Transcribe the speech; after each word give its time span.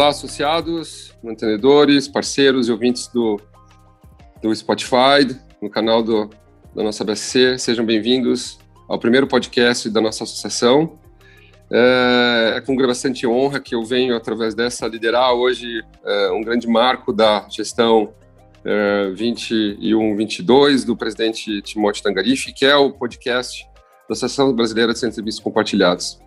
Olá, 0.00 0.08
associados, 0.08 1.14
mantenedores, 1.22 2.08
parceiros 2.08 2.68
e 2.68 2.72
ouvintes 2.72 3.06
do, 3.08 3.38
do 4.40 4.54
Spotify, 4.54 5.28
no 5.60 5.68
canal 5.68 6.02
do, 6.02 6.30
da 6.74 6.82
nossa 6.82 7.04
BSC. 7.04 7.58
Sejam 7.58 7.84
bem-vindos 7.84 8.58
ao 8.88 8.98
primeiro 8.98 9.26
podcast 9.26 9.90
da 9.90 10.00
nossa 10.00 10.24
associação. 10.24 10.98
É, 11.70 12.54
é, 12.56 12.60
com 12.62 12.74
bastante 12.76 13.26
honra 13.26 13.60
que 13.60 13.74
eu 13.74 13.84
venho, 13.84 14.16
através 14.16 14.54
dessa, 14.54 14.86
liderar 14.86 15.34
hoje 15.34 15.84
é, 16.02 16.30
um 16.30 16.40
grande 16.40 16.66
marco 16.66 17.12
da 17.12 17.46
gestão 17.50 18.14
é, 18.64 19.10
21-22 19.10 20.86
do 20.86 20.96
presidente 20.96 21.60
Timóteo 21.60 22.02
Tangarife, 22.02 22.54
que 22.54 22.64
é 22.64 22.74
o 22.74 22.90
podcast 22.90 23.66
da 24.08 24.14
Associação 24.14 24.50
Brasileira 24.54 24.94
de 24.94 24.98
Centros 24.98 25.16
de 25.16 25.20
Serviços 25.20 25.42
Compartilhados. 25.42 26.18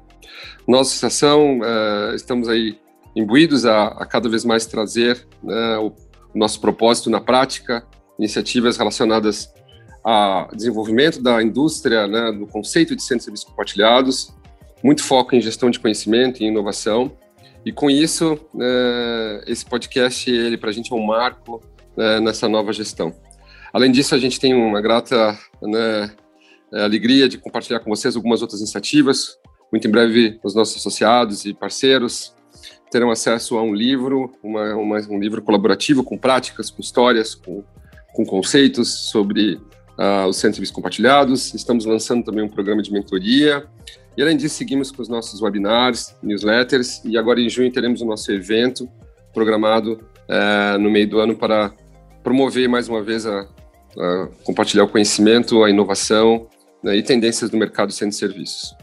Nossa 0.68 0.92
associação, 0.92 1.60
é, 1.64 2.14
estamos 2.14 2.48
aí 2.48 2.83
imbuídos 3.16 3.66
a, 3.66 3.88
a 3.88 4.06
cada 4.06 4.28
vez 4.28 4.44
mais 4.44 4.66
trazer 4.66 5.26
né, 5.42 5.78
o, 5.78 5.88
o 5.88 6.38
nosso 6.38 6.60
propósito 6.60 7.10
na 7.10 7.22
prática, 7.22 7.86
iniciativas 8.18 8.78
relacionadas 8.78 9.52
ao 10.04 10.50
desenvolvimento 10.54 11.22
da 11.22 11.42
indústria, 11.42 12.08
né, 12.08 12.32
do 12.32 12.46
conceito 12.48 12.96
de 12.96 13.02
centros 13.02 13.20
de 13.20 13.26
serviços 13.26 13.46
compartilhados, 13.46 14.34
muito 14.84 15.04
foco 15.04 15.36
em 15.36 15.42
gestão 15.42 15.70
de 15.70 15.80
conhecimento 15.80 16.44
e 16.44 16.48
inovação. 16.48 17.16
E 17.66 17.72
com 17.72 17.90
isso, 17.90 18.38
né, 18.54 19.42
esse 19.48 19.66
podcast, 19.66 20.30
ele 20.30 20.58
para 20.58 20.70
a 20.70 20.74
gente 20.74 20.92
é 20.92 20.96
um 20.96 21.06
marco 21.06 21.64
né, 21.96 22.20
nessa 22.20 22.50
nova 22.50 22.74
gestão. 22.74 23.14
Além 23.72 23.92
disso, 23.92 24.14
a 24.14 24.18
gente 24.18 24.40
tem 24.40 24.54
uma 24.54 24.82
grata 24.82 25.38
né, 25.62 26.12
alegria 26.72 27.30
de 27.30 27.38
compartilhar 27.38 27.80
com 27.80 27.90
vocês 27.90 28.16
algumas 28.16 28.42
outras 28.42 28.60
iniciativas. 28.60 29.38
Muito 29.72 29.88
em 29.88 29.92
breve, 29.92 30.40
os 30.44 30.54
nossos 30.54 30.78
associados 30.78 31.46
e 31.46 31.54
parceiros 31.54 32.36
terão 32.94 33.10
acesso 33.10 33.58
a 33.58 33.64
um 33.64 33.74
livro, 33.74 34.32
uma, 34.44 34.76
uma, 34.76 35.00
um 35.10 35.20
livro 35.20 35.42
colaborativo 35.42 36.04
com 36.04 36.16
práticas, 36.16 36.70
com 36.70 36.80
histórias, 36.80 37.34
com, 37.34 37.64
com 38.14 38.24
conceitos 38.24 39.10
sobre 39.10 39.56
uh, 39.98 40.28
os 40.30 40.38
centros 40.38 40.70
compartilhados. 40.70 41.56
Estamos 41.56 41.86
lançando 41.86 42.24
também 42.24 42.44
um 42.44 42.48
programa 42.48 42.84
de 42.84 42.94
mentoria. 42.94 43.66
E 44.16 44.22
além 44.22 44.38
disso, 44.38 44.54
seguimos 44.54 44.92
com 44.92 45.02
os 45.02 45.10
nossos 45.10 45.42
webinars, 45.42 46.16
newsletters, 46.22 47.02
e 47.04 47.18
agora 47.18 47.42
em 47.42 47.50
junho 47.50 47.72
teremos 47.72 48.00
o 48.02 48.06
nosso 48.06 48.32
evento 48.32 48.88
programado 49.34 49.94
uh, 50.30 50.78
no 50.78 50.92
meio 50.92 51.10
do 51.10 51.20
ano 51.20 51.36
para 51.36 51.74
promover 52.22 52.70
mais 52.70 52.88
uma 52.88 53.02
vez 53.02 53.26
a, 53.26 53.40
a 53.98 54.30
compartilhar 54.44 54.84
o 54.84 54.88
conhecimento, 54.88 55.64
a 55.64 55.70
inovação 55.72 56.48
né, 56.84 56.96
e 56.96 57.02
tendências 57.02 57.50
do 57.50 57.58
mercado 57.58 57.90
de 57.90 58.16
serviços. 58.16 58.76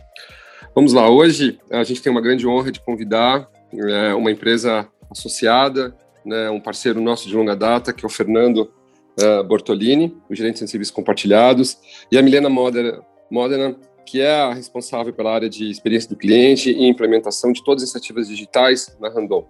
Vamos 0.75 0.93
lá, 0.93 1.09
hoje 1.09 1.61
a 1.71 1.85
gente 1.85 2.03
tem 2.03 2.11
uma 2.11 2.21
grande 2.21 2.45
honra 2.45 2.73
de 2.73 2.81
convidar 2.81 3.49
é 3.73 4.15
uma 4.15 4.31
empresa 4.31 4.89
associada, 5.11 5.97
né, 6.25 6.51
um 6.51 6.61
parceiro 6.61 7.01
nosso 7.01 7.29
de 7.29 7.35
longa 7.35 7.57
data, 7.57 7.93
que 7.93 8.05
é 8.05 8.07
o 8.07 8.11
Fernando 8.11 8.71
uh, 9.21 9.45
Bortolini, 9.45 10.17
o 10.29 10.35
gerente 10.35 10.63
de 10.65 10.71
serviços 10.71 10.95
compartilhados, 10.95 11.79
e 12.11 12.19
a 12.19 12.23
Milena 12.23 12.49
Modena, 12.49 13.01
Modena, 13.31 13.77
que 14.05 14.21
é 14.21 14.33
a 14.33 14.53
responsável 14.53 15.13
pela 15.13 15.33
área 15.33 15.49
de 15.49 15.71
experiência 15.71 16.09
do 16.09 16.17
cliente 16.17 16.71
e 16.71 16.87
implementação 16.87 17.53
de 17.53 17.63
todas 17.63 17.83
as 17.83 17.91
iniciativas 17.91 18.29
digitais 18.29 18.97
na 19.01 19.09
Randon. 19.09 19.49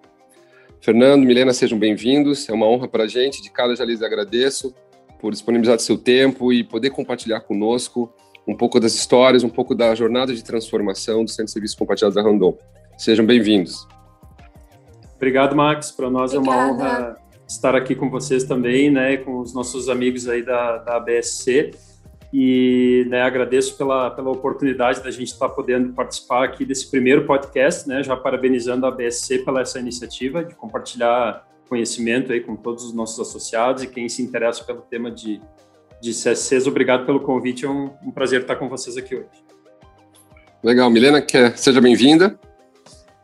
Fernando, 0.79 1.25
Milena, 1.25 1.53
sejam 1.53 1.77
bem-vindos. 1.77 2.49
É 2.49 2.53
uma 2.53 2.67
honra 2.67 2.87
para 2.87 3.03
a 3.03 3.07
gente. 3.07 3.41
De 3.41 3.51
cara, 3.51 3.75
já 3.75 3.85
lhes 3.85 4.01
agradeço 4.01 4.73
por 5.19 5.31
disponibilizar 5.31 5.79
seu 5.79 5.97
tempo 5.97 6.51
e 6.51 6.63
poder 6.63 6.89
compartilhar 6.89 7.41
conosco 7.41 8.11
um 8.47 8.57
pouco 8.57 8.79
das 8.79 8.95
histórias, 8.95 9.43
um 9.43 9.49
pouco 9.49 9.75
da 9.75 9.93
jornada 9.93 10.33
de 10.33 10.43
transformação 10.43 11.23
do 11.23 11.29
Centro 11.29 11.45
de 11.45 11.51
Serviços 11.51 11.77
Compartilhados 11.77 12.15
da 12.15 12.23
Randon. 12.23 12.57
Sejam 12.97 13.25
bem-vindos. 13.25 13.87
Obrigado, 15.21 15.55
Max. 15.55 15.91
Para 15.91 16.09
nós 16.09 16.33
Obrigada. 16.33 16.59
é 16.59 16.65
uma 16.65 16.73
honra 16.73 17.17
estar 17.47 17.75
aqui 17.75 17.93
com 17.93 18.09
vocês 18.09 18.43
também, 18.43 18.89
né, 18.89 19.17
com 19.17 19.37
os 19.37 19.53
nossos 19.53 19.87
amigos 19.87 20.27
aí 20.27 20.41
da, 20.41 20.77
da 20.77 20.95
ABSC. 20.95 21.69
E 22.33 23.05
né, 23.07 23.21
agradeço 23.21 23.77
pela, 23.77 24.09
pela 24.09 24.31
oportunidade 24.31 25.03
da 25.03 25.11
gente 25.11 25.27
estar 25.27 25.49
podendo 25.49 25.93
participar 25.93 26.45
aqui 26.45 26.65
desse 26.65 26.89
primeiro 26.89 27.27
podcast, 27.27 27.87
né, 27.87 28.01
já 28.01 28.17
parabenizando 28.17 28.83
a 28.87 28.89
ABSC 28.89 29.39
pela 29.45 29.61
essa 29.61 29.79
iniciativa 29.79 30.43
de 30.43 30.55
compartilhar 30.55 31.45
conhecimento 31.69 32.33
aí 32.33 32.41
com 32.41 32.55
todos 32.55 32.83
os 32.83 32.93
nossos 32.93 33.19
associados 33.19 33.83
e 33.83 33.87
quem 33.87 34.09
se 34.09 34.23
interessa 34.23 34.63
pelo 34.63 34.81
tema 34.81 35.11
de, 35.11 35.39
de 36.01 36.11
CSCs. 36.13 36.65
Obrigado 36.65 37.05
pelo 37.05 37.19
convite, 37.19 37.63
é 37.63 37.69
um, 37.69 37.91
um 38.03 38.09
prazer 38.09 38.41
estar 38.41 38.55
com 38.55 38.67
vocês 38.67 38.97
aqui 38.97 39.13
hoje. 39.13 39.29
Legal, 40.63 40.89
Milena, 40.89 41.21
que, 41.21 41.51
seja 41.55 41.79
bem-vinda. 41.79 42.39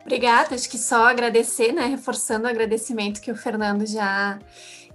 Obrigada, 0.07 0.55
acho 0.55 0.69
que 0.69 0.77
só 0.77 1.05
agradecer, 1.05 1.73
né? 1.73 1.85
Reforçando 1.85 2.45
o 2.45 2.49
agradecimento 2.49 3.19
que 3.19 3.29
o 3.29 3.35
Fernando 3.35 3.85
já 3.85 4.39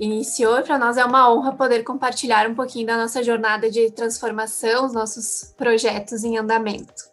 iniciou. 0.00 0.62
Para 0.62 0.78
nós 0.78 0.96
é 0.96 1.04
uma 1.04 1.30
honra 1.30 1.52
poder 1.52 1.82
compartilhar 1.84 2.48
um 2.48 2.54
pouquinho 2.54 2.86
da 2.86 2.96
nossa 2.96 3.22
jornada 3.22 3.70
de 3.70 3.90
transformação, 3.90 4.86
os 4.86 4.94
nossos 4.94 5.54
projetos 5.54 6.24
em 6.24 6.38
andamento. 6.38 7.12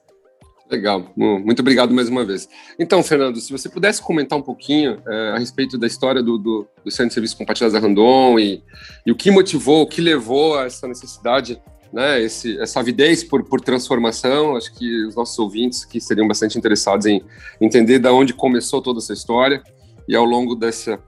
Legal, 0.71 1.11
muito 1.17 1.59
obrigado 1.59 1.93
mais 1.93 2.07
uma 2.07 2.23
vez. 2.23 2.47
Então, 2.79 3.03
Fernando, 3.03 3.37
se 3.41 3.51
você 3.51 3.67
pudesse 3.67 4.01
comentar 4.01 4.39
um 4.39 4.41
pouquinho 4.41 5.01
é, 5.05 5.31
a 5.31 5.37
respeito 5.37 5.77
da 5.77 5.85
história 5.85 6.23
do, 6.23 6.37
do, 6.37 6.67
do 6.85 6.91
Centro 6.91 7.09
de 7.09 7.13
Serviços 7.15 7.37
Compartilhados 7.37 7.73
da 7.73 7.85
Randon 7.85 8.39
e, 8.39 8.63
e 9.05 9.11
o 9.11 9.15
que 9.15 9.29
motivou, 9.29 9.81
o 9.81 9.87
que 9.87 9.99
levou 9.99 10.57
a 10.57 10.63
essa 10.63 10.87
necessidade 10.87 11.61
né, 11.91 12.21
esse, 12.21 12.59
essa 12.59 12.79
avidez 12.79 13.23
por, 13.23 13.43
por 13.43 13.61
transformação. 13.61 14.55
Acho 14.55 14.73
que 14.73 15.05
os 15.05 15.15
nossos 15.15 15.37
ouvintes 15.39 15.85
que 15.85 15.99
seriam 15.99 16.27
bastante 16.27 16.57
interessados 16.57 17.05
em 17.05 17.21
entender 17.59 17.99
da 17.99 18.13
onde 18.13 18.33
começou 18.33 18.81
toda 18.81 18.99
essa 18.99 19.13
história 19.13 19.61
e 20.07 20.15
ao 20.15 20.25
longo 20.25 20.55
dessa, 20.55 20.99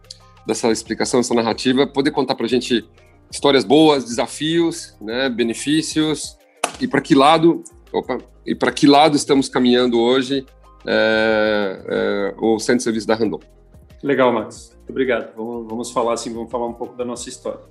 dessa 0.46 0.72
explicação, 0.72 1.20
dessa 1.20 1.34
narrativa, 1.34 1.88
poder 1.88 2.12
contar 2.12 2.36
para 2.36 2.46
a 2.46 2.50
gente 2.50 2.86
histórias 3.32 3.64
boas, 3.64 4.04
desafios, 4.04 4.96
né, 5.02 5.30
benefícios 5.30 6.38
e 6.80 6.88
para 6.88 7.02
que 7.02 7.16
lado, 7.16 7.64
opa, 7.92 8.18
e 8.46 8.54
para 8.54 8.72
que 8.72 8.86
lado 8.86 9.16
estamos 9.16 9.48
caminhando 9.48 10.00
hoje 10.00 10.46
é, 10.86 11.82
é, 11.88 12.36
o 12.40 12.60
Centro 12.60 12.78
de 12.78 12.84
Serviço 12.84 13.08
da 13.08 13.16
Randon. 13.16 13.40
Legal, 14.04 14.34
Max. 14.34 14.78
Obrigado. 14.90 15.36
Vamos, 15.36 15.68
vamos 15.68 15.92
falar 15.92 16.14
assim, 16.14 16.34
vamos 16.34 16.52
falar 16.52 16.68
um 16.68 16.74
pouco 16.74 16.96
da 16.96 17.06
nossa 17.06 17.30
história. 17.30 17.62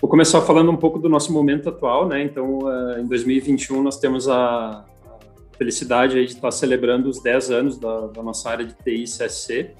Vou 0.00 0.08
começar 0.08 0.40
falando 0.40 0.70
um 0.70 0.76
pouco 0.76 0.98
do 0.98 1.08
nosso 1.08 1.32
momento 1.32 1.68
atual, 1.68 2.08
né? 2.08 2.22
Então, 2.22 2.60
uh, 2.60 2.98
em 2.98 3.06
2021 3.06 3.82
nós 3.82 3.98
temos 3.98 4.28
a, 4.28 4.84
felicidade 5.60 6.14
de 6.14 6.32
estar 6.32 6.50
celebrando 6.50 7.06
os 7.06 7.22
10 7.22 7.50
anos 7.50 7.78
da, 7.78 8.06
da 8.06 8.22
nossa 8.22 8.48
área 8.48 8.64
de 8.64 8.72
TI 8.72 9.04
CSC. 9.04 9.74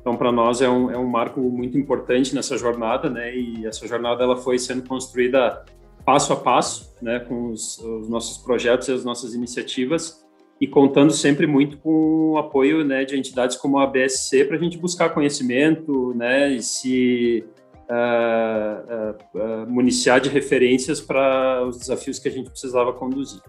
Então, 0.00 0.16
para 0.16 0.32
nós 0.32 0.60
é 0.60 0.68
um, 0.68 0.90
é 0.90 0.98
um 0.98 1.06
marco 1.06 1.40
muito 1.40 1.78
importante 1.78 2.34
nessa 2.34 2.58
jornada, 2.58 3.08
né? 3.08 3.32
E 3.36 3.64
essa 3.64 3.86
jornada 3.86 4.24
ela 4.24 4.36
foi 4.36 4.58
sendo 4.58 4.82
construída 4.88 5.64
passo 6.04 6.32
a 6.32 6.36
passo, 6.36 6.92
né? 7.00 7.20
Com 7.20 7.50
os, 7.50 7.78
os 7.78 8.08
nossos 8.08 8.38
projetos 8.38 8.88
e 8.88 8.92
as 8.92 9.04
nossas 9.04 9.32
iniciativas 9.32 10.20
e 10.60 10.66
contando 10.66 11.12
sempre 11.12 11.46
muito 11.46 11.78
com 11.78 12.32
o 12.32 12.36
apoio 12.36 12.84
né, 12.84 13.04
de 13.04 13.16
entidades 13.16 13.56
como 13.56 13.78
a 13.78 13.86
BSC 13.86 14.44
para 14.44 14.56
a 14.56 14.60
gente 14.60 14.76
buscar 14.76 15.08
conhecimento, 15.08 16.12
né, 16.14 16.50
e 16.52 16.62
se 16.62 17.46
uh, 17.90 19.16
uh, 19.34 19.70
municiar 19.70 20.20
de 20.20 20.28
referências 20.28 21.00
para 21.00 21.64
os 21.66 21.78
desafios 21.78 22.18
que 22.18 22.28
a 22.28 22.30
gente 22.30 22.48
precisava 22.48 22.92
conduzir. 22.92 23.42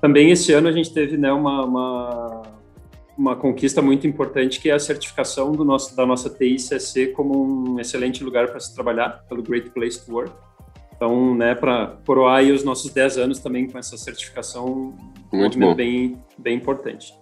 Também 0.00 0.30
esse 0.30 0.52
ano 0.52 0.68
a 0.68 0.72
gente 0.72 0.92
teve 0.92 1.16
né, 1.16 1.32
uma, 1.32 1.64
uma, 1.64 2.42
uma 3.16 3.36
conquista 3.36 3.80
muito 3.82 4.06
importante 4.06 4.60
que 4.60 4.70
é 4.70 4.74
a 4.74 4.78
certificação 4.78 5.52
do 5.52 5.64
nosso, 5.64 5.96
da 5.96 6.06
nossa 6.06 6.28
TICC 6.30 7.08
como 7.08 7.72
um 7.72 7.80
excelente 7.80 8.22
lugar 8.22 8.48
para 8.48 8.60
se 8.60 8.74
trabalhar, 8.74 9.24
pelo 9.28 9.42
Great 9.42 9.70
Place 9.70 10.04
to 10.04 10.12
Work. 10.12 10.32
Então, 10.94 11.34
né, 11.34 11.54
para 11.54 11.96
coroar 12.04 12.44
os 12.44 12.62
nossos 12.62 12.90
10 12.92 13.16
anos 13.16 13.38
também 13.38 13.66
com 13.66 13.78
essa 13.78 13.96
certificação, 13.96 14.94
muito 15.32 15.58
bom. 15.58 15.74
bem, 15.74 16.22
bem 16.36 16.56
importante. 16.56 17.14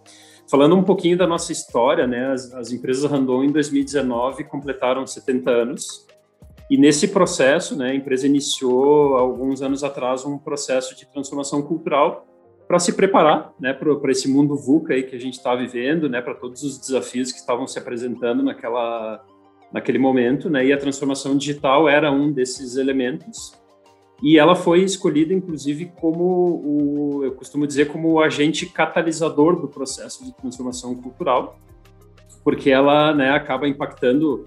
Falando 0.50 0.74
um 0.74 0.82
pouquinho 0.82 1.16
da 1.16 1.26
nossa 1.26 1.52
história, 1.52 2.06
né, 2.06 2.32
as, 2.32 2.52
as 2.54 2.72
empresas 2.72 3.08
Randon 3.08 3.44
em 3.44 3.52
2019 3.52 4.44
completaram 4.44 5.06
70 5.06 5.50
anos 5.50 6.07
e 6.70 6.76
nesse 6.76 7.08
processo, 7.08 7.76
né, 7.76 7.90
a 7.90 7.94
empresa 7.94 8.26
iniciou 8.26 9.16
alguns 9.16 9.62
anos 9.62 9.82
atrás 9.82 10.24
um 10.24 10.36
processo 10.38 10.94
de 10.94 11.06
transformação 11.06 11.62
cultural 11.62 12.26
para 12.66 12.78
se 12.78 12.92
preparar, 12.92 13.54
né, 13.58 13.72
para 13.72 14.12
esse 14.12 14.28
mundo 14.28 14.54
VUCA 14.54 14.92
aí 14.92 15.02
que 15.02 15.16
a 15.16 15.20
gente 15.20 15.34
está 15.34 15.54
vivendo, 15.54 16.08
né, 16.08 16.20
para 16.20 16.34
todos 16.34 16.62
os 16.62 16.78
desafios 16.78 17.32
que 17.32 17.38
estavam 17.38 17.66
se 17.66 17.78
apresentando 17.78 18.42
naquela 18.42 19.24
naquele 19.70 19.98
momento, 19.98 20.48
né, 20.48 20.64
e 20.64 20.72
a 20.72 20.78
transformação 20.78 21.36
digital 21.36 21.88
era 21.88 22.10
um 22.10 22.32
desses 22.32 22.76
elementos. 22.76 23.52
E 24.22 24.38
ela 24.38 24.56
foi 24.56 24.82
escolhida, 24.82 25.32
inclusive, 25.32 25.92
como 26.00 26.24
o, 26.24 27.24
eu 27.24 27.32
costumo 27.32 27.66
dizer, 27.66 27.88
como 27.88 28.12
o 28.12 28.20
agente 28.20 28.66
catalisador 28.66 29.60
do 29.60 29.68
processo 29.68 30.24
de 30.24 30.34
transformação 30.34 30.94
cultural, 30.94 31.58
porque 32.42 32.70
ela, 32.70 33.14
né, 33.14 33.30
acaba 33.30 33.68
impactando 33.68 34.44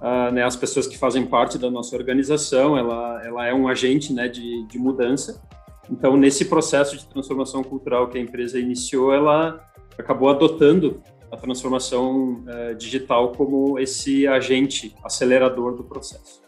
uh, 0.00 0.32
né, 0.32 0.42
as 0.42 0.56
pessoas 0.56 0.86
que 0.86 0.98
fazem 0.98 1.26
parte 1.26 1.58
da 1.58 1.70
nossa 1.70 1.96
organização, 1.96 2.76
ela, 2.76 3.22
ela 3.24 3.46
é 3.46 3.54
um 3.54 3.68
agente 3.68 4.12
né, 4.12 4.28
de, 4.28 4.66
de 4.66 4.78
mudança. 4.78 5.42
Então, 5.90 6.16
nesse 6.16 6.44
processo 6.44 6.96
de 6.96 7.06
transformação 7.06 7.62
cultural 7.62 8.08
que 8.08 8.18
a 8.18 8.20
empresa 8.20 8.58
iniciou, 8.58 9.12
ela 9.12 9.60
acabou 9.98 10.30
adotando 10.30 11.02
a 11.30 11.36
transformação 11.36 12.44
uh, 12.44 12.74
digital 12.74 13.32
como 13.32 13.78
esse 13.78 14.26
agente 14.26 14.94
acelerador 15.04 15.76
do 15.76 15.84
processo. 15.84 16.40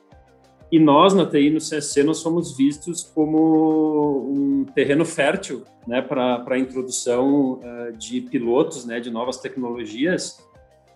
E 0.70 0.78
nós, 0.78 1.12
na 1.12 1.26
TI, 1.26 1.50
no 1.50 1.58
CSC, 1.58 2.02
nós 2.02 2.18
somos 2.18 2.56
vistos 2.56 3.02
como 3.02 4.26
um 4.30 4.64
terreno 4.74 5.04
fértil 5.04 5.64
né, 5.86 6.00
para 6.00 6.42
a 6.48 6.58
introdução 6.58 7.60
uh, 7.60 7.96
de 7.96 8.22
pilotos, 8.22 8.86
né, 8.86 8.98
de 8.98 9.10
novas 9.10 9.36
tecnologias, 9.36 10.38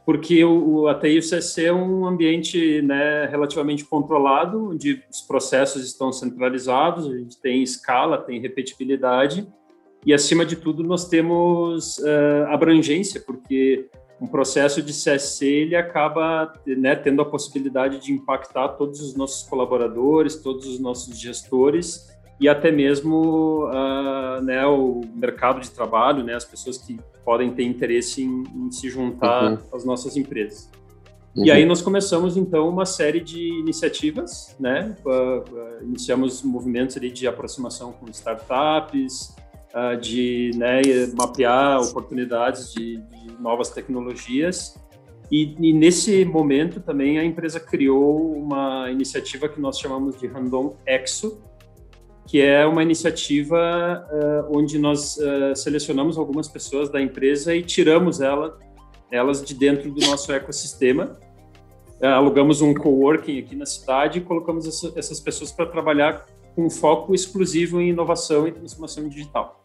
porque 0.06 0.44
o, 0.44 0.84
o 0.84 0.94
CSC 0.94 1.64
é 1.64 1.72
um 1.72 2.06
ambiente 2.06 2.80
né, 2.80 3.26
relativamente 3.26 3.84
controlado, 3.84 4.70
onde 4.70 5.02
os 5.10 5.20
processos 5.20 5.84
estão 5.84 6.12
centralizados, 6.12 7.10
a 7.10 7.18
gente 7.18 7.40
tem 7.40 7.60
escala, 7.60 8.16
tem 8.16 8.40
repetibilidade, 8.40 9.44
e 10.04 10.14
acima 10.14 10.46
de 10.46 10.54
tudo 10.54 10.84
nós 10.84 11.08
temos 11.08 11.98
uh, 11.98 12.46
abrangência, 12.50 13.20
porque 13.20 13.88
um 14.20 14.28
processo 14.28 14.80
de 14.80 14.92
CSC 14.92 15.44
ele 15.44 15.74
acaba 15.74 16.52
né, 16.64 16.94
tendo 16.94 17.20
a 17.20 17.24
possibilidade 17.24 17.98
de 17.98 18.12
impactar 18.12 18.68
todos 18.68 19.00
os 19.00 19.16
nossos 19.16 19.42
colaboradores, 19.48 20.36
todos 20.36 20.68
os 20.68 20.78
nossos 20.78 21.18
gestores 21.18 22.15
e 22.38 22.48
até 22.48 22.70
mesmo 22.70 23.66
uh, 23.66 24.42
né, 24.42 24.66
o 24.66 25.00
mercado 25.14 25.60
de 25.60 25.70
trabalho, 25.70 26.22
né, 26.22 26.34
as 26.34 26.44
pessoas 26.44 26.76
que 26.76 26.98
podem 27.24 27.50
ter 27.50 27.64
interesse 27.64 28.22
em, 28.22 28.44
em 28.54 28.70
se 28.70 28.88
juntar 28.90 29.52
uhum. 29.52 29.58
às 29.72 29.84
nossas 29.84 30.16
empresas. 30.16 30.70
Uhum. 31.34 31.46
E 31.46 31.50
aí 31.50 31.64
nós 31.64 31.80
começamos 31.80 32.36
então 32.36 32.68
uma 32.68 32.84
série 32.84 33.20
de 33.20 33.48
iniciativas, 33.60 34.54
né? 34.60 34.96
Uh, 35.04 35.10
uh, 35.10 35.84
iniciamos 35.84 36.42
movimentos 36.42 36.96
ali 36.96 37.10
de 37.10 37.26
aproximação 37.26 37.92
com 37.92 38.06
startups, 38.10 39.34
de 40.00 40.52
né, 40.54 40.80
mapear 41.14 41.82
oportunidades 41.82 42.72
de, 42.72 42.96
de 42.96 43.32
novas 43.38 43.68
tecnologias. 43.68 44.74
E, 45.30 45.54
e, 45.60 45.72
nesse 45.72 46.24
momento 46.24 46.80
também 46.80 47.18
a 47.18 47.24
empresa 47.24 47.60
criou 47.60 48.32
uma 48.32 48.90
iniciativa 48.90 49.48
que 49.50 49.60
nós 49.60 49.78
chamamos 49.78 50.18
de 50.18 50.26
Randon 50.26 50.76
Exo, 50.86 51.38
que 52.26 52.42
é 52.42 52.66
uma 52.66 52.82
iniciativa 52.82 54.04
uh, 54.10 54.58
onde 54.58 54.78
nós 54.78 55.16
uh, 55.16 55.54
selecionamos 55.54 56.18
algumas 56.18 56.48
pessoas 56.48 56.90
da 56.90 57.00
empresa 57.00 57.54
e 57.54 57.62
tiramos 57.62 58.20
ela, 58.20 58.58
elas 59.10 59.44
de 59.44 59.54
dentro 59.54 59.90
do 59.92 60.04
nosso 60.04 60.32
ecossistema. 60.32 61.16
Uh, 62.02 62.06
alugamos 62.06 62.60
um 62.60 62.74
coworking 62.74 63.38
aqui 63.38 63.54
na 63.54 63.64
cidade 63.64 64.18
e 64.18 64.22
colocamos 64.22 64.66
essa, 64.66 64.92
essas 64.96 65.20
pessoas 65.20 65.52
para 65.52 65.66
trabalhar 65.66 66.26
com 66.56 66.68
foco 66.68 67.14
exclusivo 67.14 67.80
em 67.80 67.90
inovação 67.90 68.48
e 68.48 68.52
transformação 68.52 69.08
digital, 69.08 69.64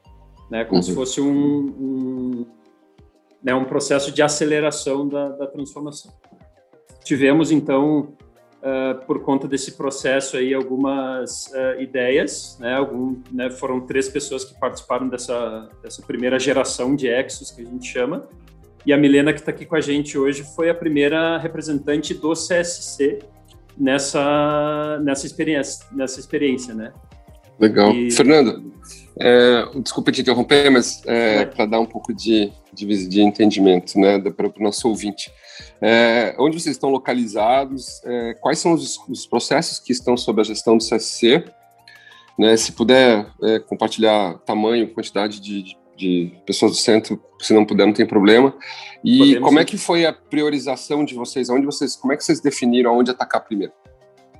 né? 0.49 0.63
Como 0.63 0.77
uhum. 0.77 0.83
se 0.83 0.93
fosse 0.93 1.19
um, 1.19 1.25
um, 1.27 2.45
né, 3.41 3.55
um 3.55 3.65
processo 3.65 4.11
de 4.11 4.21
aceleração 4.21 5.07
da, 5.07 5.29
da 5.29 5.47
transformação. 5.47 6.13
Tivemos 7.03 7.51
então 7.51 8.13
uh, 8.61 9.05
por 9.05 9.21
conta 9.21 9.47
desse 9.47 9.73
processo 9.73 10.37
aí 10.37 10.53
algumas 10.53 11.47
uh, 11.47 11.81
ideias, 11.81 12.57
né? 12.59 12.75
Algum, 12.75 13.17
né, 13.31 13.49
foram 13.49 13.81
três 13.81 14.07
pessoas 14.07 14.45
que 14.45 14.57
participaram 14.59 15.07
dessa, 15.09 15.69
dessa 15.83 16.01
primeira 16.01 16.39
geração 16.39 16.95
de 16.95 17.07
Exos 17.07 17.51
que 17.51 17.61
a 17.61 17.65
gente 17.65 17.87
chama. 17.87 18.27
E 18.85 18.91
a 18.91 18.97
Milena 18.97 19.31
que 19.33 19.39
está 19.39 19.51
aqui 19.51 19.65
com 19.65 19.75
a 19.75 19.81
gente 19.81 20.17
hoje 20.17 20.43
foi 20.55 20.69
a 20.69 20.73
primeira 20.73 21.37
representante 21.37 22.13
do 22.13 22.33
CSC 22.33 23.19
nessa 23.77 24.99
nessa 25.03 25.25
experiência 25.25 25.85
nessa 25.91 26.19
experiência, 26.19 26.73
né? 26.73 26.91
Legal. 27.59 27.93
E... 27.93 28.09
Fernando, 28.09 28.73
é, 29.19 29.65
desculpa 29.83 30.11
te 30.11 30.21
interromper, 30.21 30.71
mas 30.71 31.01
é, 31.05 31.45
para 31.45 31.67
dar 31.67 31.79
um 31.79 31.85
pouco 31.85 32.11
de, 32.11 32.51
de, 32.73 33.07
de 33.07 33.21
entendimento 33.21 33.99
né, 33.99 34.19
para 34.19 34.47
o 34.47 34.53
nosso 34.63 34.87
ouvinte. 34.87 35.31
É, 35.81 36.35
onde 36.37 36.59
vocês 36.59 36.75
estão 36.75 36.89
localizados? 36.89 38.01
É, 38.03 38.35
quais 38.35 38.59
são 38.59 38.73
os, 38.73 38.99
os, 39.09 39.25
processos 39.25 39.79
que 39.79 39.91
estão 39.91 40.15
sob 40.15 40.39
a 40.39 40.43
gestão 40.43 40.77
do 40.77 40.83
CSC? 40.83 41.43
Né, 42.37 42.55
se 42.55 42.71
puder 42.71 43.27
é, 43.43 43.59
compartilhar 43.59 44.35
tamanho, 44.45 44.93
quantidade 44.93 45.39
de, 45.41 45.75
de, 45.97 46.33
pessoas 46.45 46.71
do 46.71 46.77
centro, 46.77 47.21
se 47.39 47.53
não 47.53 47.65
puder, 47.65 47.85
não 47.85 47.93
tem 47.93 48.05
problema. 48.05 48.55
E 49.03 49.17
Podemos 49.17 49.43
como 49.43 49.59
é 49.59 49.65
que 49.65 49.77
foi 49.77 50.05
a 50.05 50.13
priorização 50.13 51.03
de 51.03 51.15
vocês? 51.15 51.49
Onde 51.49 51.65
vocês, 51.65 51.95
como 51.95 52.13
é 52.13 52.17
que 52.17 52.23
vocês 52.23 52.39
definiram 52.39 52.97
onde 52.97 53.11
atacar 53.11 53.43
primeiro? 53.43 53.73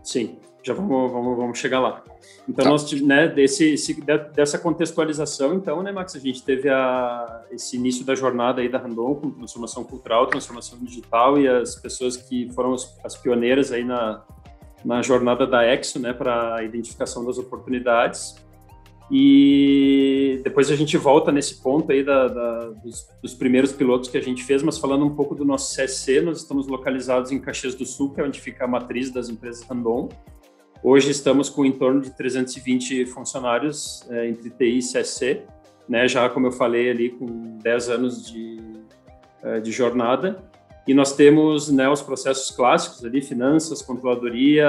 Sim, 0.03 0.37
já 0.63 0.73
vamos, 0.73 1.11
vamos, 1.11 1.37
vamos 1.37 1.59
chegar 1.59 1.79
lá. 1.79 2.03
Então, 2.47 2.65
tá. 2.65 2.69
nós, 2.69 2.91
né, 3.01 3.27
desse, 3.27 3.73
esse, 3.73 4.01
dessa 4.33 4.57
contextualização, 4.57 5.53
então, 5.53 5.81
né, 5.81 5.91
Max, 5.91 6.15
a 6.15 6.19
gente 6.19 6.43
teve 6.43 6.69
a, 6.69 7.43
esse 7.51 7.77
início 7.77 8.05
da 8.05 8.15
jornada 8.15 8.61
aí 8.61 8.69
da 8.69 8.77
Randon 8.77 9.15
com 9.15 9.31
transformação 9.31 9.83
cultural, 9.83 10.27
transformação 10.27 10.79
digital 10.79 11.39
e 11.39 11.47
as 11.47 11.75
pessoas 11.75 12.17
que 12.17 12.51
foram 12.53 12.73
as, 12.73 12.99
as 13.03 13.15
pioneiras 13.15 13.71
aí 13.71 13.83
na, 13.83 14.23
na 14.83 15.01
jornada 15.01 15.45
da 15.45 15.65
Exo, 15.65 15.99
né, 15.99 16.13
para 16.13 16.55
a 16.55 16.63
identificação 16.63 17.25
das 17.25 17.37
oportunidades. 17.37 18.35
E 19.13 20.39
depois 20.41 20.71
a 20.71 20.75
gente 20.75 20.95
volta 20.95 21.33
nesse 21.33 21.61
ponto 21.61 21.91
aí 21.91 22.01
da, 22.01 22.29
da, 22.29 22.59
dos, 22.69 23.05
dos, 23.21 23.33
primeiros 23.33 23.73
pilotos 23.73 24.09
que 24.09 24.17
a 24.17 24.21
gente 24.21 24.41
fez, 24.41 24.63
mas 24.63 24.77
falando 24.77 25.05
um 25.05 25.13
pouco 25.13 25.35
do 25.35 25.43
nosso 25.43 25.75
CSC, 25.75 26.21
nós 26.21 26.37
estamos 26.37 26.65
localizados 26.65 27.29
em 27.29 27.37
Caxias 27.37 27.75
do 27.75 27.85
Sul, 27.85 28.13
que 28.13 28.21
é 28.21 28.23
onde 28.23 28.39
fica 28.39 28.63
a 28.63 28.67
matriz 28.67 29.11
das 29.11 29.27
empresas 29.27 29.63
Randon. 29.67 30.07
Hoje 30.83 31.11
estamos 31.11 31.49
com 31.49 31.63
em 31.63 31.71
torno 31.71 32.01
de 32.01 32.09
320 32.09 33.05
funcionários 33.05 34.03
é, 34.09 34.27
entre 34.27 34.49
TI 34.49 34.79
e 34.79 34.79
CSC, 34.79 35.43
né, 35.87 36.07
já 36.07 36.27
como 36.27 36.47
eu 36.47 36.51
falei 36.51 36.89
ali, 36.89 37.09
com 37.09 37.57
10 37.59 37.89
anos 37.89 38.31
de, 38.31 38.59
é, 39.43 39.59
de 39.59 39.71
jornada. 39.71 40.43
E 40.87 40.93
nós 40.93 41.13
temos 41.13 41.69
né, 41.69 41.87
os 41.87 42.01
processos 42.01 42.49
clássicos 42.49 43.05
ali, 43.05 43.21
finanças, 43.21 43.81
controladoria, 43.81 44.67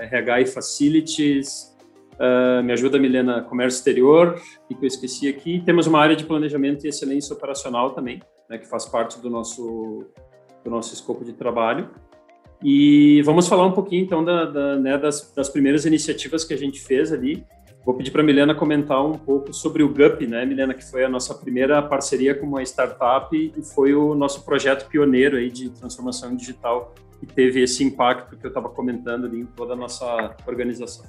RH 0.00 0.40
e 0.40 0.46
facilities, 0.46 1.72
Uh, 2.12 2.62
me 2.62 2.72
ajuda, 2.72 2.98
Milena, 2.98 3.42
comércio 3.42 3.78
exterior, 3.78 4.40
que 4.68 4.76
eu 4.80 4.86
esqueci 4.86 5.28
aqui. 5.28 5.60
Temos 5.64 5.86
uma 5.86 5.98
área 5.98 6.14
de 6.14 6.24
planejamento 6.24 6.84
e 6.84 6.88
excelência 6.88 7.34
operacional 7.34 7.90
também, 7.90 8.22
né, 8.48 8.58
que 8.58 8.66
faz 8.68 8.84
parte 8.84 9.18
do 9.18 9.28
nosso, 9.28 10.06
do 10.62 10.70
nosso 10.70 10.94
escopo 10.94 11.24
de 11.24 11.32
trabalho. 11.32 11.90
E 12.62 13.22
vamos 13.22 13.48
falar 13.48 13.66
um 13.66 13.72
pouquinho, 13.72 14.04
então, 14.04 14.24
da, 14.24 14.44
da, 14.44 14.76
né, 14.76 14.96
das, 14.96 15.32
das, 15.34 15.48
primeiras 15.48 15.84
iniciativas 15.84 16.44
que 16.44 16.54
a 16.54 16.56
gente 16.56 16.80
fez 16.80 17.12
ali. 17.12 17.44
Vou 17.84 17.94
pedir 17.94 18.12
para 18.12 18.22
a 18.22 18.24
Milena 18.24 18.54
comentar 18.54 19.04
um 19.04 19.18
pouco 19.18 19.52
sobre 19.52 19.82
o 19.82 19.88
GUP, 19.88 20.26
né, 20.26 20.46
Milena, 20.46 20.72
que 20.72 20.88
foi 20.88 21.04
a 21.04 21.08
nossa 21.08 21.34
primeira 21.34 21.82
parceria 21.82 22.32
com 22.32 22.46
uma 22.46 22.62
startup 22.62 23.34
e 23.36 23.62
foi 23.74 23.92
o 23.92 24.14
nosso 24.14 24.44
projeto 24.44 24.88
pioneiro 24.88 25.36
aí 25.36 25.50
de 25.50 25.68
transformação 25.70 26.36
digital 26.36 26.94
que 27.18 27.26
teve 27.26 27.60
esse 27.60 27.82
impacto 27.82 28.36
que 28.36 28.46
eu 28.46 28.48
estava 28.48 28.68
comentando 28.68 29.26
ali 29.26 29.40
em 29.40 29.46
toda 29.46 29.72
a 29.72 29.76
nossa 29.76 30.36
organização. 30.46 31.04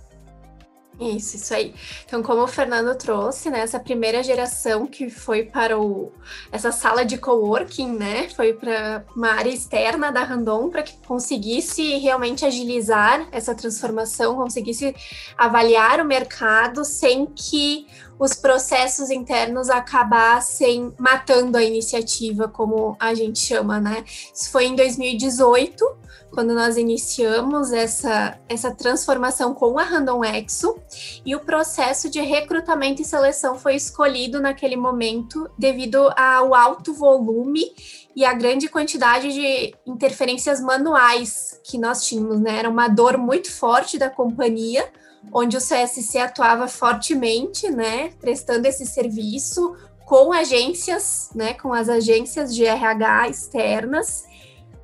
Isso, 1.00 1.38
isso 1.38 1.54
aí. 1.54 1.74
Então, 2.06 2.22
como 2.22 2.44
o 2.44 2.48
Fernando 2.48 2.96
trouxe, 2.96 3.50
né, 3.50 3.62
essa 3.62 3.80
primeira 3.80 4.22
geração 4.22 4.86
que 4.86 5.10
foi 5.10 5.44
para 5.44 5.80
o, 5.80 6.12
essa 6.52 6.72
sala 6.72 7.04
de 7.04 7.18
coworking, 7.18 7.94
né, 7.98 8.30
foi 8.30 8.54
para 8.54 9.04
uma 9.16 9.32
área 9.32 9.50
externa 9.50 10.12
da 10.12 10.24
Randon 10.24 10.70
para 10.70 10.84
que 10.84 10.96
conseguisse 11.06 11.98
realmente 11.98 12.46
agilizar 12.46 13.28
essa 13.32 13.56
transformação, 13.56 14.36
conseguisse 14.36 14.96
avaliar 15.36 16.00
o 16.00 16.06
mercado 16.06 16.86
sem 16.86 17.26
que 17.26 17.88
os 18.20 18.34
processos 18.34 19.10
internos 19.10 19.70
acabassem 19.70 20.94
matando 20.98 21.58
a 21.58 21.64
iniciativa, 21.64 22.48
como 22.48 22.96
a 23.00 23.14
gente 23.14 23.40
chama, 23.40 23.80
né? 23.80 24.04
Isso 24.34 24.52
foi 24.52 24.66
em 24.66 24.76
2018 24.76 26.04
quando 26.34 26.56
nós 26.56 26.78
iniciamos 26.78 27.72
essa, 27.72 28.40
essa 28.50 28.72
transformação 28.72 29.54
com 29.54 29.78
a 29.78 29.84
Random 29.84 30.26
Exo, 30.26 30.76
e 31.24 31.36
o 31.36 31.40
processo 31.40 32.10
de 32.10 32.20
recrutamento 32.22 33.02
e 33.02 33.06
seleção 33.06 33.58
foi 33.58 33.76
escolhido 33.76 34.42
naquele 34.42 34.76
momento 34.76 35.48
devido 35.58 36.12
ao 36.18 36.56
alto 36.56 36.92
volume 36.92 37.72
e 38.16 38.26
a 38.26 38.34
grande 38.34 38.68
quantidade 38.68 39.32
de 39.32 39.76
interferências 39.86 40.60
manuais 40.60 41.60
que 41.64 41.78
nós 41.78 42.04
tínhamos, 42.04 42.40
né? 42.40 42.58
Era 42.58 42.70
uma 42.70 42.88
dor 42.88 43.16
muito 43.18 43.52
forte 43.52 44.00
da 44.00 44.10
companhia, 44.10 44.92
onde 45.32 45.58
o 45.58 45.60
CSC 45.60 46.18
atuava 46.18 46.68
fortemente, 46.68 47.70
né, 47.70 48.12
prestando 48.20 48.68
esse 48.68 48.86
serviço 48.86 49.76
com 50.06 50.32
agências, 50.32 51.30
né, 51.34 51.54
com 51.54 51.74
as 51.74 51.90
agências 51.90 52.54
de 52.54 52.66
RH 52.66 53.30
externas 53.30 54.26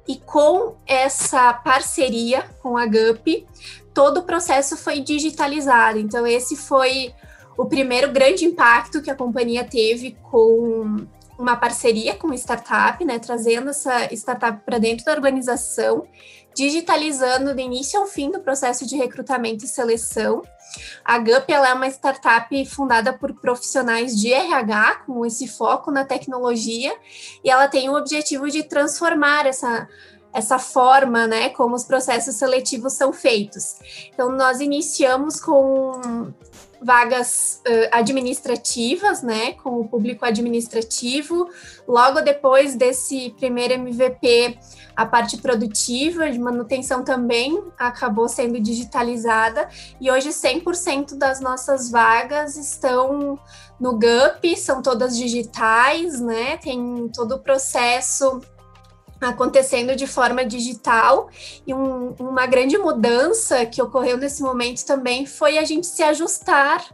e 0.08 0.17
com 0.17 0.75
essa 0.88 1.53
parceria 1.53 2.43
com 2.62 2.77
a 2.77 2.86
GUP, 2.86 3.46
todo 3.93 4.22
o 4.22 4.24
processo 4.24 4.75
foi 4.75 5.01
digitalizado. 5.01 6.00
Então, 6.00 6.25
esse 6.25 6.55
foi 6.55 7.13
o 7.58 7.65
primeiro 7.65 8.12
grande 8.12 8.46
impacto 8.46 9.01
que 9.01 9.12
a 9.12 9.15
companhia 9.15 9.63
teve 9.63 10.17
com, 10.31 11.05
uma 11.38 11.55
parceria 11.55 12.15
com 12.15 12.34
startup, 12.34 13.03
né, 13.05 13.19
trazendo 13.19 13.69
essa 13.69 14.13
startup 14.13 14.62
para 14.65 14.77
dentro 14.77 15.05
da 15.05 15.12
organização, 15.12 16.08
digitalizando 16.60 17.56
do 17.56 17.62
início 17.62 17.98
ao 17.98 18.06
fim 18.06 18.30
do 18.30 18.42
processo 18.42 18.86
de 18.86 18.98
recrutamento 18.98 19.63
e 19.63 19.68
seleção. 19.68 20.42
A 21.06 21.18
GUP 21.18 21.54
é 21.54 21.74
uma 21.74 21.88
startup 21.88 22.66
fundada 22.66 23.13
por 23.13 23.34
profissionais 23.34 24.20
de 24.20 24.34
RH, 24.34 25.04
com 25.06 25.25
esse 25.25 25.48
foco 25.48 25.89
na 25.89 26.04
tecnologia, 26.04 26.94
e 27.46 27.50
ela 27.50 27.70
tem 27.70 27.88
o 27.89 27.96
objetivo 27.96 28.50
de 28.50 28.63
transformar 28.63 29.46
essa 29.46 29.88
essa 30.32 30.60
forma, 30.60 31.25
né, 31.25 31.50
como 31.50 31.75
os 31.75 31.84
processos 31.84 32.36
seletivos 32.36 32.94
são 32.94 33.12
feitos. 33.12 33.80
Então, 34.13 34.32
nós 34.32 34.60
iniciamos 34.60 35.39
com 35.39 36.32
vagas 36.81 37.62
uh, 37.67 37.89
administrativas, 37.91 39.21
né, 39.21 39.53
com 39.53 39.81
o 39.81 39.88
público 39.88 40.25
administrativo. 40.25 41.50
Logo 41.88 42.21
depois 42.21 42.75
desse 42.75 43.33
primeiro 43.38 43.74
MVP, 43.74 44.57
a 44.95 45.05
parte 45.05 45.38
produtiva 45.38 46.29
de 46.29 46.39
manutenção 46.39 47.03
também 47.03 47.63
acabou 47.77 48.27
sendo 48.27 48.59
digitalizada 48.59 49.69
e 50.00 50.12
hoje 50.12 50.29
100% 50.29 51.15
das 51.15 51.39
nossas 51.39 51.89
vagas 51.89 52.57
estão 52.57 53.39
no 53.79 53.93
GUP, 53.93 54.57
são 54.57 54.81
todas 54.81 55.17
digitais, 55.17 56.19
né? 56.19 56.57
Tem 56.57 57.09
todo 57.13 57.36
o 57.36 57.39
processo 57.39 58.41
acontecendo 59.21 59.95
de 59.95 60.07
forma 60.07 60.45
digital 60.45 61.29
e 61.65 61.73
um, 61.73 62.15
uma 62.19 62.45
grande 62.45 62.77
mudança 62.77 63.65
que 63.65 63.81
ocorreu 63.81 64.17
nesse 64.17 64.41
momento 64.41 64.85
também 64.85 65.25
foi 65.25 65.57
a 65.57 65.65
gente 65.65 65.88
se 65.88 66.01
ajustar 66.03 66.85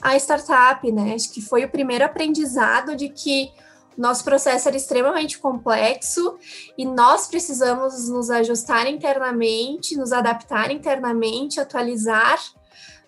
à 0.00 0.16
startup, 0.16 0.90
né? 0.92 1.14
Acho 1.14 1.32
que 1.32 1.40
foi 1.40 1.64
o 1.64 1.70
primeiro 1.70 2.04
aprendizado 2.04 2.94
de 2.96 3.08
que 3.08 3.50
nosso 3.96 4.24
processo 4.24 4.68
era 4.68 4.76
extremamente 4.76 5.38
complexo 5.38 6.38
e 6.76 6.86
nós 6.86 7.26
precisamos 7.26 8.08
nos 8.08 8.30
ajustar 8.30 8.86
internamente, 8.86 9.96
nos 9.96 10.12
adaptar 10.12 10.70
internamente, 10.70 11.60
atualizar 11.60 12.38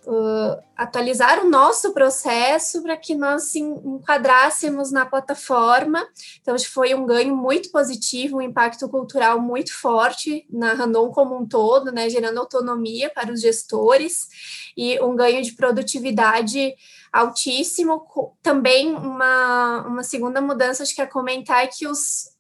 uh, 0.06 0.62
atualizar 0.76 1.44
o 1.44 1.48
nosso 1.48 1.92
processo 1.92 2.82
para 2.82 2.96
que 2.96 3.14
nós 3.14 3.44
se 3.44 3.60
enquadrássemos 3.60 4.90
na 4.90 5.06
plataforma. 5.06 6.06
Então, 6.40 6.56
foi 6.58 6.94
um 6.94 7.06
ganho 7.06 7.36
muito 7.36 7.70
positivo, 7.70 8.38
um 8.38 8.42
impacto 8.42 8.88
cultural 8.88 9.40
muito 9.40 9.72
forte 9.72 10.46
na 10.50 10.72
Randon 10.72 11.10
como 11.10 11.36
um 11.36 11.46
todo, 11.46 11.92
né, 11.92 12.08
gerando 12.08 12.38
autonomia 12.38 13.10
para 13.10 13.32
os 13.32 13.40
gestores 13.40 14.28
e 14.76 15.00
um 15.00 15.14
ganho 15.14 15.42
de 15.42 15.52
produtividade 15.52 16.74
altíssimo. 17.12 18.06
Também 18.42 18.94
uma, 18.94 19.86
uma 19.86 20.02
segunda 20.02 20.40
mudança, 20.40 20.82
acho 20.82 20.94
que 20.94 21.02
é 21.02 21.06
comentar 21.06 21.64
é 21.64 21.66
que 21.66 21.86
os 21.86 22.32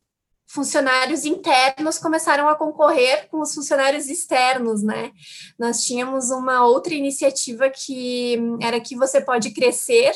funcionários 0.46 1.24
internos 1.24 1.98
começaram 1.98 2.48
a 2.48 2.54
concorrer 2.54 3.28
com 3.30 3.40
os 3.40 3.54
funcionários 3.54 4.08
externos, 4.08 4.82
né? 4.82 5.12
Nós 5.58 5.82
tínhamos 5.82 6.30
uma 6.30 6.66
outra 6.66 6.94
iniciativa 6.94 7.70
que 7.70 8.38
era 8.60 8.80
que 8.80 8.96
você 8.96 9.20
pode 9.20 9.50
crescer. 9.52 10.12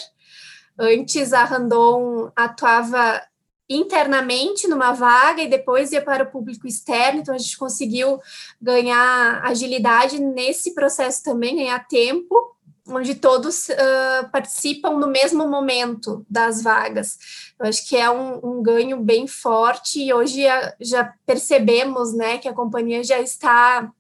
Antes 0.79 1.33
a 1.33 1.45
Randon 1.45 2.31
atuava 2.37 3.23
internamente 3.69 4.69
numa 4.69 4.93
vaga 4.93 5.43
e 5.43 5.49
depois 5.49 5.91
ia 5.91 6.03
para 6.03 6.25
o 6.25 6.31
público 6.31 6.69
externo, 6.69 7.21
então 7.21 7.35
a 7.35 7.39
gente 7.39 7.59
conseguiu 7.59 8.21
ganhar 8.61 9.43
agilidade 9.45 10.21
nesse 10.21 10.73
processo 10.73 11.23
também, 11.25 11.57
ganhar 11.57 11.87
tempo 11.89 12.56
onde 12.89 13.15
todos 13.15 13.69
uh, 13.69 14.31
participam 14.31 14.99
no 14.99 15.09
mesmo 15.09 15.49
momento 15.49 16.25
das 16.31 16.63
vagas. 16.63 17.19
Eu 17.59 17.67
acho 17.67 17.89
que 17.89 17.97
é 17.97 18.11
um, 18.11 18.59
um 18.59 18.63
ganho 18.63 18.99
bem 18.99 19.27
forte 19.27 20.03
e 20.03 20.13
hoje 20.13 20.47
a, 20.47 20.75
já 20.81 21.13
percebemos 21.25 22.13
né, 22.13 22.39
que 22.39 22.49
a 22.49 22.53
companhia 22.53 23.03
já 23.03 23.21
está 23.21 23.91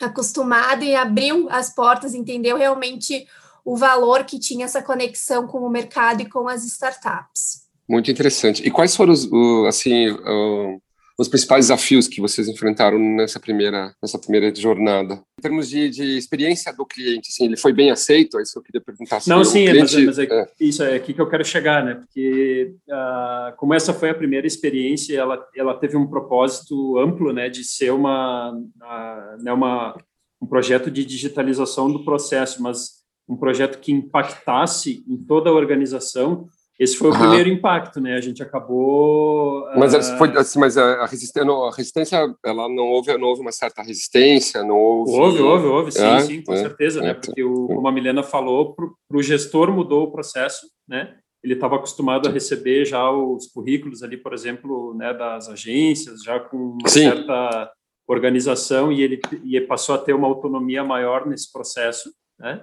acostumada 0.00 0.84
e 0.84 0.94
abriu 0.94 1.48
as 1.50 1.70
portas, 1.70 2.14
entendeu 2.14 2.56
realmente 2.56 3.26
o 3.64 3.76
valor 3.76 4.24
que 4.24 4.38
tinha 4.38 4.64
essa 4.64 4.82
conexão 4.82 5.46
com 5.46 5.58
o 5.58 5.70
mercado 5.70 6.22
e 6.22 6.28
com 6.28 6.48
as 6.48 6.64
startups. 6.64 7.66
Muito 7.88 8.10
interessante. 8.10 8.66
E 8.66 8.70
quais 8.70 8.94
foram 8.94 9.12
os, 9.12 9.28
assim, 9.66 10.06
os 11.18 11.28
principais 11.28 11.66
desafios 11.66 12.06
que 12.06 12.20
vocês 12.20 12.46
enfrentaram 12.48 12.98
nessa 12.98 13.40
primeira, 13.40 13.94
nessa 14.02 14.18
primeira 14.18 14.54
jornada? 14.54 15.14
Em 15.38 15.42
termos 15.42 15.68
de, 15.68 15.88
de 15.88 16.18
experiência 16.18 16.72
do 16.72 16.84
cliente, 16.84 17.30
assim, 17.30 17.46
ele 17.46 17.56
foi 17.56 17.72
bem 17.72 17.90
aceito? 17.90 18.38
É 18.38 18.42
isso 18.42 18.52
que 18.52 18.58
eu 18.58 18.62
queria 18.62 18.80
perguntar. 18.80 19.20
Não, 19.26 19.44
sim, 19.44 19.64
cliente, 19.64 19.80
mas, 19.80 19.94
é, 19.94 20.04
mas 20.04 20.18
é, 20.18 20.24
é. 20.24 20.46
isso 20.60 20.82
é 20.82 20.94
aqui 20.94 21.14
que 21.14 21.20
eu 21.20 21.28
quero 21.28 21.44
chegar, 21.44 21.84
né? 21.84 21.94
Porque 21.94 22.74
uh, 22.88 23.56
como 23.56 23.74
essa 23.74 23.94
foi 23.94 24.10
a 24.10 24.14
primeira 24.14 24.46
experiência, 24.46 25.18
ela, 25.18 25.42
ela 25.56 25.74
teve 25.74 25.96
um 25.96 26.06
propósito 26.06 26.98
amplo, 26.98 27.32
né, 27.32 27.48
de 27.48 27.64
ser 27.64 27.92
uma, 27.92 28.52
uh, 28.52 29.42
né, 29.42 29.52
uma 29.52 29.96
um 30.40 30.46
projeto 30.46 30.90
de 30.90 31.04
digitalização 31.04 31.90
do 31.90 32.04
processo, 32.04 32.62
mas 32.62 32.96
um 33.28 33.36
projeto 33.36 33.80
que 33.80 33.92
impactasse 33.92 35.04
em 35.08 35.16
toda 35.16 35.50
a 35.50 35.52
organização 35.52 36.48
esse 36.78 36.96
foi 36.98 37.08
o 37.08 37.12
uhum. 37.12 37.18
primeiro 37.18 37.48
impacto, 37.48 38.00
né? 38.00 38.14
A 38.14 38.20
gente 38.20 38.42
acabou. 38.42 39.66
Mas, 39.76 39.94
uh... 39.94 40.18
foi, 40.18 40.36
assim, 40.36 40.58
mas 40.58 40.76
a, 40.76 41.06
resistência, 41.06 41.50
a 41.50 41.70
resistência, 41.74 42.34
ela 42.44 42.68
não 42.68 42.84
houve, 42.84 43.16
não 43.16 43.28
houve 43.28 43.40
uma 43.40 43.52
certa 43.52 43.82
resistência, 43.82 44.62
não 44.62 44.76
houve. 44.76 45.12
Houve, 45.12 45.42
houve, 45.42 45.66
houve, 45.66 45.92
sim, 45.92 46.04
é, 46.04 46.20
sim, 46.20 46.42
com 46.42 46.52
é, 46.52 46.56
certeza, 46.58 47.00
né? 47.00 47.10
é, 47.10 47.14
né? 47.14 47.20
Porque, 47.24 47.42
o, 47.42 47.66
como 47.66 47.88
a 47.88 47.92
Milena 47.92 48.22
falou, 48.22 48.74
para 48.74 49.16
o 49.16 49.22
gestor 49.22 49.72
mudou 49.72 50.04
o 50.04 50.12
processo, 50.12 50.66
né? 50.86 51.16
Ele 51.42 51.54
estava 51.54 51.76
acostumado 51.76 52.28
a 52.28 52.32
receber 52.32 52.84
já 52.84 53.10
os 53.10 53.46
currículos 53.46 54.02
ali, 54.02 54.16
por 54.16 54.34
exemplo, 54.34 54.92
né, 54.94 55.14
das 55.14 55.48
agências, 55.48 56.22
já 56.22 56.40
com 56.40 56.56
uma 56.56 56.88
sim. 56.88 57.04
certa 57.04 57.70
organização, 58.08 58.90
e 58.90 59.00
ele 59.00 59.20
e 59.44 59.60
passou 59.60 59.94
a 59.94 59.98
ter 59.98 60.12
uma 60.12 60.26
autonomia 60.26 60.82
maior 60.82 61.26
nesse 61.26 61.50
processo, 61.52 62.10
né? 62.38 62.62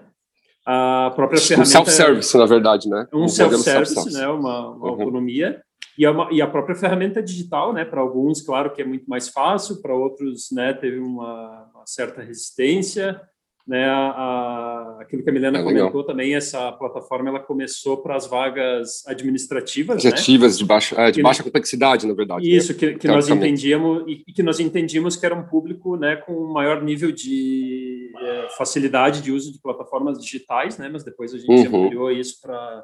A 0.65 1.12
própria 1.15 1.39
ferramenta. 1.39 1.70
Um 1.70 1.72
self-service, 1.72 2.38
na 2.38 2.46
verdade, 2.46 2.89
né? 2.89 3.08
Um, 3.13 3.24
um 3.24 3.27
self-service, 3.27 3.93
self 3.93 4.13
né? 4.13 4.27
Uma, 4.27 4.70
uma 4.70 4.86
uhum. 4.86 4.88
autonomia. 4.88 5.62
E 5.98 6.05
a, 6.05 6.10
é 6.10 6.27
e 6.32 6.41
a, 6.41 6.48
própria 6.48 6.75
ferramenta 6.75 7.22
digital, 7.22 7.74
né? 7.74 7.86
Para 7.86 8.01
alguns, 8.01 8.41
claro 8.41 8.72
que 8.72 8.82
é 8.82 8.86
muito 8.86 9.05
mais 9.08 9.29
fácil, 9.29 9.82
para 9.82 9.93
outros, 9.93 10.48
né? 10.51 10.74
Teve 10.74 11.00
uma, 11.00 11.70
uma 11.74 11.86
certa 11.86 12.22
resistência. 12.22 13.20
Né, 13.65 13.86
a, 13.86 14.10
a, 14.10 14.98
aquilo 15.00 15.24
que 15.24 15.29
a 15.29 15.32
Milena 15.32 15.60
é 15.60 15.63
comentou 15.63 15.86
legal. 15.86 16.03
também, 16.03 16.36
essa 16.36 16.70
plataforma 16.74 17.29
ela 17.29 17.39
começou 17.39 18.03
para 18.03 18.13
as 18.13 18.27
vagas 18.27 19.08
administrativas, 19.08 20.00
administrativas 20.00 20.51
né? 20.51 20.58
de 20.58 20.65
baixa, 20.65 21.01
é, 21.01 21.12
de 21.12 21.22
baixa 21.22 21.43
complexidade, 21.43 22.05
na 22.05 22.13
verdade. 22.13 22.46
Isso 22.46 22.74
né? 22.74 22.79
que, 22.79 22.96
que 22.96 23.08
nós 23.08 23.29
entendíamos 23.29 24.03
e, 24.05 24.22
e, 24.27 24.34
que 24.34 24.43
nós 24.43 24.60
entendíamos 24.60 25.15
que 25.15 25.25
era 25.25 25.34
um 25.34 25.48
público, 25.48 25.96
né, 25.96 26.17
com 26.17 26.51
maior 26.51 26.84
nível 26.84 27.10
de 27.10 28.12
é, 28.20 28.50
facilidade 28.58 29.22
de 29.22 29.32
uso 29.32 29.53
de 29.53 29.62
plataformas 29.62 30.20
digitais, 30.20 30.77
né, 30.77 30.89
mas 30.91 31.05
depois 31.05 31.34
a 31.34 31.38
gente 31.38 31.67
uhum. 31.70 31.86
ampliou 31.86 32.12
isso 32.12 32.41
para 32.41 32.84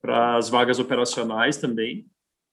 para 0.00 0.36
as 0.36 0.48
vagas 0.48 0.78
operacionais 0.78 1.56
também. 1.56 2.06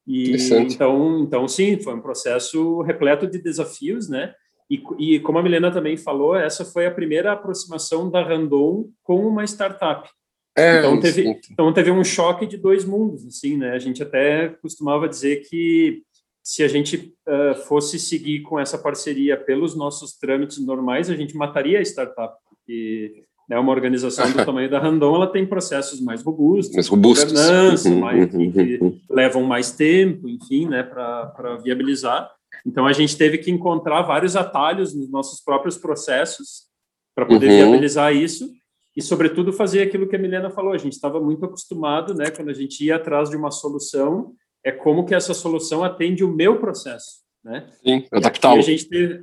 E 0.05 0.35
então, 0.71 1.19
então 1.19 1.47
sim, 1.47 1.79
foi 1.79 1.93
um 1.93 2.01
processo 2.01 2.81
repleto 2.81 3.27
de 3.27 3.39
desafios, 3.41 4.09
né? 4.09 4.33
E, 4.69 4.83
e, 4.99 5.19
como 5.19 5.37
a 5.37 5.43
Milena 5.43 5.71
também 5.71 5.95
falou, 5.95 6.35
essa 6.35 6.65
foi 6.65 6.85
a 6.85 6.91
primeira 6.91 7.31
aproximação 7.31 8.09
da 8.09 8.21
Randon 8.21 8.89
com 9.01 9.25
uma 9.25 9.43
startup. 9.45 10.09
É, 10.57 10.79
então, 10.79 10.99
teve, 10.99 11.39
então 11.51 11.73
teve 11.73 11.91
um 11.91 12.03
choque 12.03 12.45
de 12.47 12.57
dois 12.57 12.83
mundos, 12.83 13.25
assim, 13.25 13.57
né? 13.57 13.71
A 13.71 13.79
gente 13.79 14.01
até 14.01 14.49
costumava 14.61 15.07
dizer 15.07 15.47
que 15.47 16.01
se 16.43 16.63
a 16.63 16.67
gente 16.67 17.13
uh, 17.27 17.55
fosse 17.67 17.99
seguir 17.99 18.41
com 18.41 18.59
essa 18.59 18.77
parceria 18.77 19.37
pelos 19.37 19.75
nossos 19.75 20.17
trâmites 20.17 20.57
normais, 20.65 21.09
a 21.09 21.15
gente 21.15 21.35
mataria 21.35 21.77
a 21.77 21.81
startup, 21.81 22.35
porque 22.49 23.25
né, 23.49 23.59
uma 23.59 23.71
organização 23.71 24.31
do 24.31 24.37
tamanho 24.45 24.69
da 24.69 24.79
Randon, 24.79 25.15
ela 25.15 25.27
tem 25.27 25.45
processos 25.45 26.01
mais 26.01 26.23
robustos, 26.23 26.73
mais 26.73 26.87
robustos. 26.87 27.31
governança, 27.31 27.89
uhum, 27.89 27.99
mais, 27.99 28.33
uhum, 28.33 28.51
que, 28.51 28.79
uhum. 28.81 28.99
levam 29.09 29.43
mais 29.43 29.71
tempo, 29.71 30.27
enfim, 30.27 30.67
né, 30.67 30.83
para 30.83 31.57
viabilizar. 31.63 32.31
Então, 32.67 32.85
a 32.85 32.91
gente 32.91 33.17
teve 33.17 33.37
que 33.37 33.49
encontrar 33.49 34.01
vários 34.01 34.35
atalhos 34.35 34.93
nos 34.93 35.09
nossos 35.09 35.41
próprios 35.41 35.77
processos 35.77 36.67
para 37.15 37.25
poder 37.25 37.49
uhum. 37.49 37.55
viabilizar 37.55 38.13
isso 38.13 38.51
e, 38.95 39.01
sobretudo, 39.01 39.53
fazer 39.53 39.81
aquilo 39.81 40.07
que 40.07 40.17
a 40.17 40.19
Milena 40.19 40.49
falou. 40.49 40.73
A 40.73 40.77
gente 40.77 40.93
estava 40.93 41.19
muito 41.21 41.45
acostumado, 41.45 42.13
né, 42.13 42.29
quando 42.29 42.49
a 42.49 42.53
gente 42.53 42.83
ia 42.83 42.97
atrás 42.97 43.29
de 43.29 43.37
uma 43.37 43.51
solução, 43.51 44.33
é 44.65 44.71
como 44.71 45.05
que 45.05 45.15
essa 45.15 45.33
solução 45.33 45.81
atende 45.81 46.25
o 46.25 46.27
meu 46.27 46.59
processo. 46.59 47.25
Né? 47.41 47.65
Sim, 47.81 48.05
adaptá-lo. 48.11 48.61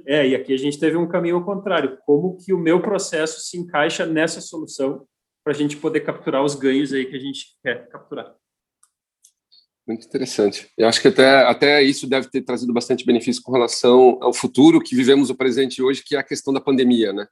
É, 0.07 0.27
e 0.29 0.35
aqui 0.35 0.55
a 0.55 0.57
gente 0.57 0.79
teve 0.79 0.97
um 0.97 1.07
caminho 1.07 1.37
ao 1.37 1.45
contrário. 1.45 1.99
Como 2.07 2.39
que 2.39 2.55
o 2.55 2.59
meu 2.59 2.81
processo 2.81 3.41
se 3.41 3.59
encaixa 3.59 4.07
nessa 4.07 4.41
solução 4.41 5.05
para 5.45 5.53
a 5.53 5.57
gente 5.57 5.77
poder 5.77 6.01
capturar 6.01 6.43
os 6.43 6.55
ganhos 6.55 6.95
aí 6.95 7.05
que 7.05 7.15
a 7.15 7.21
gente 7.21 7.49
quer 7.63 7.87
capturar. 7.91 8.35
Muito 9.87 10.07
interessante. 10.07 10.69
Eu 10.79 10.89
acho 10.89 11.01
que 11.01 11.09
até, 11.09 11.43
até 11.43 11.83
isso 11.83 12.07
deve 12.07 12.31
ter 12.31 12.43
trazido 12.43 12.73
bastante 12.73 13.05
benefício 13.05 13.43
com 13.43 13.53
relação 13.53 14.19
ao 14.23 14.33
futuro 14.33 14.81
que 14.81 14.97
vivemos 14.97 15.29
o 15.29 15.35
presente 15.35 15.83
hoje, 15.83 16.03
que 16.03 16.17
é 16.17 16.19
a 16.19 16.25
questão 16.25 16.55
da 16.55 16.61
pandemia, 16.61 17.13
né? 17.13 17.27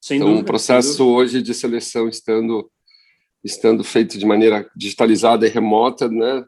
Sem 0.00 0.18
então, 0.18 0.28
dúvida, 0.28 0.44
o 0.44 0.46
processo 0.46 1.04
hoje 1.06 1.42
de 1.42 1.52
seleção 1.52 2.08
estando 2.08 2.70
estando 3.42 3.82
feito 3.82 4.18
de 4.18 4.26
maneira 4.26 4.68
digitalizada 4.76 5.46
e 5.46 5.50
remota, 5.50 6.08
né? 6.08 6.44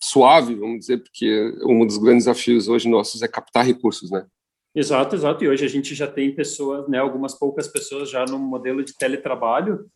suave, 0.00 0.54
vamos 0.54 0.80
dizer, 0.80 0.98
porque 0.98 1.52
um 1.64 1.86
dos 1.86 1.98
grandes 1.98 2.24
desafios 2.24 2.68
hoje 2.68 2.88
nossos 2.88 3.22
é 3.22 3.28
captar 3.28 3.64
recursos, 3.64 4.10
né? 4.10 4.26
Exato, 4.74 5.16
exato. 5.16 5.44
E 5.44 5.48
hoje 5.48 5.64
a 5.64 5.68
gente 5.68 5.94
já 5.94 6.06
tem 6.06 6.34
pessoas, 6.34 6.88
né, 6.88 6.98
algumas 6.98 7.34
poucas 7.34 7.66
pessoas 7.68 8.10
já 8.10 8.24
no 8.24 8.38
modelo 8.38 8.84
de 8.84 8.96
teletrabalho, 8.96 9.88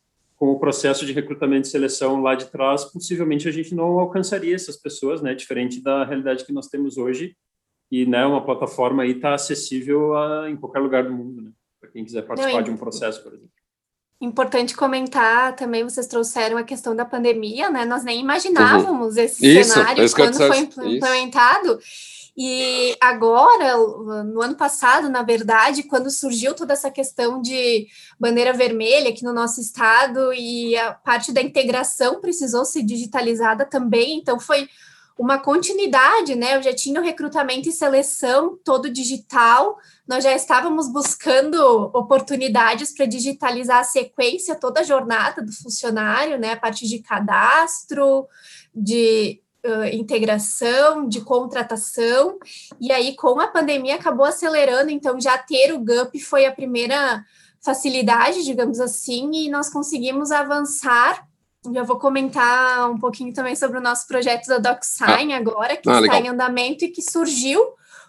com 0.42 0.50
o 0.50 0.58
processo 0.58 1.06
de 1.06 1.12
recrutamento 1.12 1.68
e 1.68 1.70
seleção 1.70 2.20
lá 2.20 2.34
de 2.34 2.46
trás, 2.46 2.84
possivelmente 2.84 3.49
a 3.49 3.52
gente 3.52 3.76
não 3.76 4.00
alcançaria 4.00 4.56
essas 4.56 4.76
pessoas, 4.76 5.22
né, 5.22 5.37
diferente 5.37 5.80
da 5.80 6.04
realidade 6.04 6.44
que 6.44 6.52
nós 6.52 6.66
temos 6.66 6.99
hoje. 6.99 7.37
E, 7.92 8.04
né, 8.06 8.26
uma 8.26 8.44
plataforma 8.44 9.04
aí 9.04 9.12
está 9.12 9.34
acessível 9.34 10.16
a, 10.16 10.50
em 10.50 10.56
qualquer 10.56 10.80
lugar 10.80 11.04
do 11.04 11.12
mundo, 11.12 11.42
né, 11.42 11.52
para 11.80 11.90
quem 11.90 12.04
quiser 12.04 12.22
participar 12.22 12.56
não, 12.56 12.64
de 12.64 12.72
um 12.72 12.76
processo, 12.76 13.22
por 13.22 13.34
exemplo. 13.34 13.52
Importante 14.20 14.75
comentar 14.75 15.54
também, 15.54 15.84
vocês 15.84 16.08
trouxeram 16.08 16.56
a 16.56 16.64
questão 16.64 16.96
da 16.96 17.04
pandemia, 17.04 17.70
né? 17.70 17.84
Nós 17.84 18.02
nem 18.02 18.18
imaginávamos 18.18 19.14
uhum. 19.14 19.22
esse 19.22 19.46
isso, 19.46 19.75
cenário 19.75 20.12
quando 20.12 20.37
foi 20.38 20.58
implementado. 20.58 21.78
Isso. 21.78 22.12
E 22.36 22.96
agora, 22.98 23.76
no 24.24 24.40
ano 24.40 24.56
passado, 24.56 25.10
na 25.10 25.22
verdade, 25.22 25.82
quando 25.82 26.10
surgiu 26.10 26.54
toda 26.54 26.72
essa 26.72 26.90
questão 26.90 27.42
de 27.42 27.86
bandeira 28.18 28.54
vermelha 28.54 29.10
aqui 29.10 29.22
no 29.22 29.34
nosso 29.34 29.60
estado 29.60 30.32
e 30.32 30.74
a 30.76 30.94
parte 30.94 31.30
da 31.30 31.42
integração 31.42 32.20
precisou 32.22 32.64
ser 32.64 32.82
digitalizada 32.84 33.66
também, 33.66 34.18
então 34.18 34.40
foi 34.40 34.66
uma 35.18 35.38
continuidade, 35.38 36.34
né? 36.34 36.56
Eu 36.56 36.62
já 36.62 36.74
tinha 36.74 36.98
o 36.98 37.04
recrutamento 37.04 37.68
e 37.68 37.72
seleção 37.72 38.58
todo 38.64 38.88
digital, 38.88 39.76
nós 40.08 40.24
já 40.24 40.34
estávamos 40.34 40.90
buscando 40.90 41.60
oportunidades 41.94 42.94
para 42.94 43.04
digitalizar 43.04 43.80
a 43.80 43.84
sequência, 43.84 44.58
toda 44.58 44.80
a 44.80 44.84
jornada 44.84 45.42
do 45.42 45.52
funcionário, 45.52 46.38
né? 46.38 46.52
A 46.52 46.56
parte 46.56 46.88
de 46.88 47.00
cadastro, 47.00 48.26
de 48.74 49.41
uh, 49.64 49.85
integração, 49.92 51.09
de 51.09 51.21
contratação, 51.21 52.38
e 52.81 52.92
aí 52.92 53.14
com 53.16 53.40
a 53.40 53.49
pandemia 53.49 53.97
acabou 53.97 54.26
acelerando, 54.26 54.90
então 54.90 55.21
já 55.21 55.38
ter 55.38 55.73
o 55.73 55.78
GUP 55.78 56.21
foi 56.21 56.47
a 56.47 56.52
primeira 56.52 57.25
facilidade, 57.61 58.45
digamos 58.45 58.81
assim, 58.81 59.31
e 59.33 59.49
nós 59.49 59.71
conseguimos 59.71 60.33
avançar. 60.33 61.26
Já 61.73 61.85
vou 61.85 61.97
comentar 61.97 62.90
um 62.90 62.99
pouquinho 62.99 63.33
também 63.33 63.54
sobre 63.54 63.78
o 63.78 63.83
nosso 63.83 64.07
projeto 64.09 64.49
da 64.49 64.59
DocSign 64.59 65.33
ah, 65.33 65.37
agora, 65.37 65.76
que 65.76 65.88
ah, 65.88 65.92
está 65.92 66.00
legal. 66.00 66.21
em 66.21 66.28
andamento 66.28 66.85
e 66.85 66.88
que 66.88 67.00
surgiu 67.00 67.62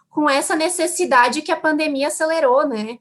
com 0.09 0.27
essa 0.27 0.55
necessidade 0.55 1.43
que 1.43 1.51
a 1.51 1.59
pandemia 1.59 2.07
acelerou, 2.07 2.67
né? 2.67 2.97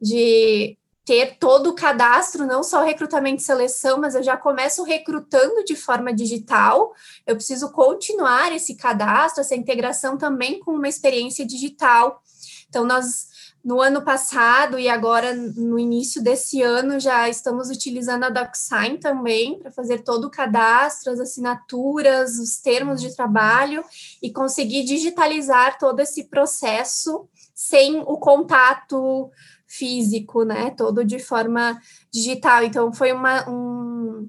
De 0.00 0.76
ter 1.04 1.36
todo 1.38 1.70
o 1.70 1.74
cadastro, 1.74 2.46
não 2.46 2.62
só 2.62 2.82
recrutamento 2.82 3.42
e 3.42 3.44
seleção, 3.44 4.00
mas 4.00 4.14
eu 4.14 4.22
já 4.22 4.36
começo 4.36 4.82
recrutando 4.82 5.62
de 5.64 5.76
forma 5.76 6.12
digital. 6.14 6.94
Eu 7.26 7.36
preciso 7.36 7.70
continuar 7.70 8.52
esse 8.52 8.74
cadastro, 8.74 9.42
essa 9.42 9.54
integração 9.54 10.16
também 10.16 10.58
com 10.60 10.72
uma 10.72 10.88
experiência 10.88 11.46
digital. 11.46 12.22
Então, 12.70 12.86
nós, 12.86 13.26
no 13.62 13.82
ano 13.82 14.02
passado 14.02 14.78
e 14.78 14.88
agora 14.88 15.34
no 15.34 15.78
início 15.78 16.22
desse 16.22 16.62
ano, 16.62 16.98
já 16.98 17.28
estamos 17.28 17.68
utilizando 17.68 18.24
a 18.24 18.30
DocSign 18.30 18.98
também 18.98 19.58
para 19.58 19.70
fazer 19.70 19.98
todo 19.98 20.24
o 20.24 20.30
cadastro, 20.30 21.12
as 21.12 21.20
assinaturas, 21.20 22.38
os 22.38 22.56
termos 22.56 23.00
de 23.02 23.14
trabalho 23.14 23.84
e 24.22 24.32
conseguir 24.32 24.84
digitalizar 24.84 25.78
todo 25.78 26.00
esse 26.00 26.24
processo 26.24 27.28
sem 27.54 28.00
o 28.00 28.16
contato 28.16 29.30
físico, 29.78 30.44
né? 30.44 30.70
Todo 30.70 31.04
de 31.04 31.18
forma 31.18 31.80
digital. 32.12 32.62
Então, 32.64 32.92
foi 32.92 33.12
uma, 33.12 33.48
um 33.48 34.28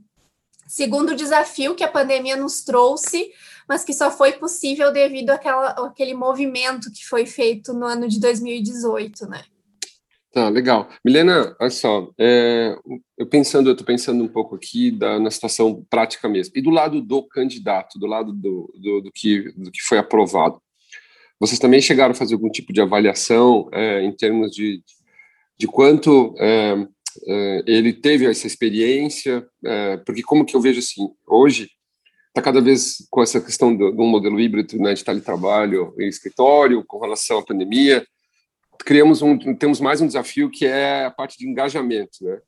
segundo 0.67 1.15
desafio 1.15 1.75
que 1.75 1.83
a 1.83 1.91
pandemia 1.91 2.35
nos 2.35 2.63
trouxe, 2.63 3.31
mas 3.67 3.83
que 3.83 3.93
só 3.93 4.11
foi 4.11 4.33
possível 4.33 4.91
devido 4.91 5.29
àquela, 5.29 5.69
àquele 5.69 6.13
movimento 6.13 6.91
que 6.91 7.05
foi 7.05 7.25
feito 7.25 7.73
no 7.73 7.85
ano 7.85 8.07
de 8.07 8.19
2018, 8.19 9.27
né? 9.27 9.43
Tá, 10.31 10.49
legal. 10.49 10.89
Milena, 11.03 11.55
olha 11.61 11.69
só, 11.69 12.11
é, 12.19 12.75
eu 13.17 13.25
pensando, 13.25 13.69
eu 13.69 13.71
estou 13.71 13.87
pensando 13.87 14.21
um 14.21 14.27
pouco 14.27 14.53
aqui 14.53 14.91
da, 14.91 15.17
na 15.17 15.31
situação 15.31 15.85
prática 15.89 16.27
mesmo. 16.27 16.53
E 16.57 16.61
do 16.61 16.71
lado 16.71 17.01
do 17.01 17.23
candidato, 17.23 17.97
do 17.97 18.05
lado 18.05 18.33
do, 18.33 18.69
do, 18.75 19.01
do 19.01 19.11
que, 19.13 19.53
do 19.53 19.71
que 19.71 19.81
foi 19.81 19.97
aprovado, 19.97 20.61
vocês 21.39 21.57
também 21.57 21.81
chegaram 21.81 22.11
a 22.11 22.15
fazer 22.15 22.33
algum 22.33 22.49
tipo 22.49 22.73
de 22.73 22.81
avaliação 22.81 23.69
é, 23.71 24.01
em 24.01 24.11
termos 24.11 24.51
de 24.51 24.81
de 25.57 25.67
quanto 25.67 26.35
é, 26.37 26.87
é, 27.27 27.63
ele 27.65 27.93
teve 27.93 28.25
essa 28.25 28.47
experiência, 28.47 29.45
é, 29.63 29.97
porque 29.97 30.21
como 30.21 30.45
que 30.45 30.55
eu 30.55 30.61
vejo 30.61 30.79
assim, 30.79 31.09
hoje 31.27 31.69
está 32.27 32.41
cada 32.41 32.59
vez 32.59 32.97
com 33.09 33.21
essa 33.23 33.39
questão 33.39 33.75
do, 33.75 33.89
um 33.91 34.07
modelo 34.07 34.39
híbrido 34.39 34.77
né, 34.77 34.93
de 34.93 35.03
teletrabalho 35.03 35.93
em 35.97 36.07
escritório, 36.07 36.83
com 36.85 36.99
relação 36.99 37.39
à 37.39 37.45
pandemia, 37.45 38.05
criamos 38.85 39.21
um, 39.21 39.37
temos 39.55 39.79
mais 39.79 40.01
um 40.01 40.07
desafio 40.07 40.49
que 40.49 40.65
é 40.65 41.05
a 41.05 41.11
parte 41.11 41.37
de 41.37 41.47
engajamento, 41.47 42.17
né? 42.21 42.39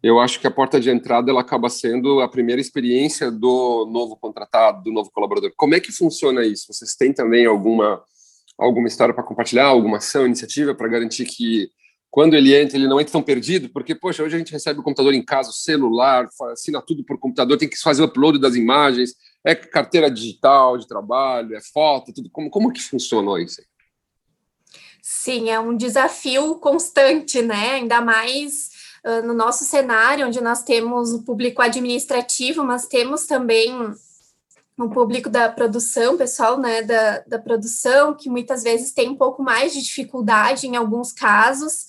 Eu 0.00 0.20
acho 0.20 0.38
que 0.38 0.46
a 0.46 0.50
porta 0.50 0.78
de 0.78 0.90
entrada 0.90 1.28
ela 1.28 1.40
acaba 1.40 1.68
sendo 1.68 2.20
a 2.20 2.28
primeira 2.28 2.60
experiência 2.60 3.32
do 3.32 3.84
novo 3.90 4.16
contratado, 4.16 4.84
do 4.84 4.92
novo 4.92 5.10
colaborador. 5.10 5.52
Como 5.56 5.74
é 5.74 5.80
que 5.80 5.90
funciona 5.90 6.44
isso? 6.44 6.72
Vocês 6.72 6.94
têm 6.94 7.12
também 7.12 7.46
alguma 7.46 8.00
alguma 8.56 8.88
história 8.88 9.14
para 9.14 9.24
compartilhar, 9.24 9.66
alguma 9.66 9.98
ação, 9.98 10.26
iniciativa 10.26 10.74
para 10.74 10.88
garantir 10.88 11.24
que 11.24 11.70
quando 12.10 12.34
ele 12.34 12.54
entra, 12.54 12.76
ele 12.76 12.88
não 12.88 13.00
entra 13.00 13.12
tão 13.12 13.22
perdido, 13.22 13.68
porque, 13.68 13.94
poxa, 13.94 14.22
hoje 14.22 14.34
a 14.34 14.38
gente 14.38 14.52
recebe 14.52 14.80
o 14.80 14.82
computador 14.82 15.12
em 15.12 15.24
casa, 15.24 15.50
o 15.50 15.52
celular, 15.52 16.26
assina 16.52 16.80
tudo 16.80 17.04
por 17.04 17.18
computador, 17.18 17.58
tem 17.58 17.68
que 17.68 17.78
fazer 17.78 18.02
o 18.02 18.06
upload 18.06 18.40
das 18.40 18.54
imagens, 18.54 19.14
é 19.44 19.54
carteira 19.54 20.10
digital 20.10 20.78
de 20.78 20.88
trabalho, 20.88 21.54
é 21.54 21.60
foto, 21.60 22.12
tudo. 22.12 22.30
Como, 22.30 22.50
como 22.50 22.72
que 22.72 22.82
funciona 22.82 23.40
isso? 23.42 23.62
Sim, 25.02 25.50
é 25.50 25.60
um 25.60 25.76
desafio 25.76 26.56
constante, 26.56 27.40
né? 27.40 27.72
Ainda 27.72 28.00
mais 28.00 28.70
uh, 29.04 29.26
no 29.26 29.34
nosso 29.34 29.64
cenário, 29.64 30.26
onde 30.26 30.40
nós 30.40 30.62
temos 30.62 31.12
o 31.12 31.22
público 31.22 31.62
administrativo, 31.62 32.64
mas 32.64 32.86
temos 32.86 33.26
também 33.26 33.72
um 34.78 34.88
público 34.88 35.28
da 35.28 35.48
produção, 35.48 36.16
pessoal 36.16 36.58
né, 36.58 36.82
da, 36.82 37.20
da 37.26 37.38
produção, 37.38 38.14
que 38.14 38.30
muitas 38.30 38.62
vezes 38.62 38.92
tem 38.92 39.08
um 39.08 39.16
pouco 39.16 39.42
mais 39.42 39.72
de 39.72 39.82
dificuldade 39.82 40.66
em 40.66 40.76
alguns 40.76 41.12
casos. 41.12 41.87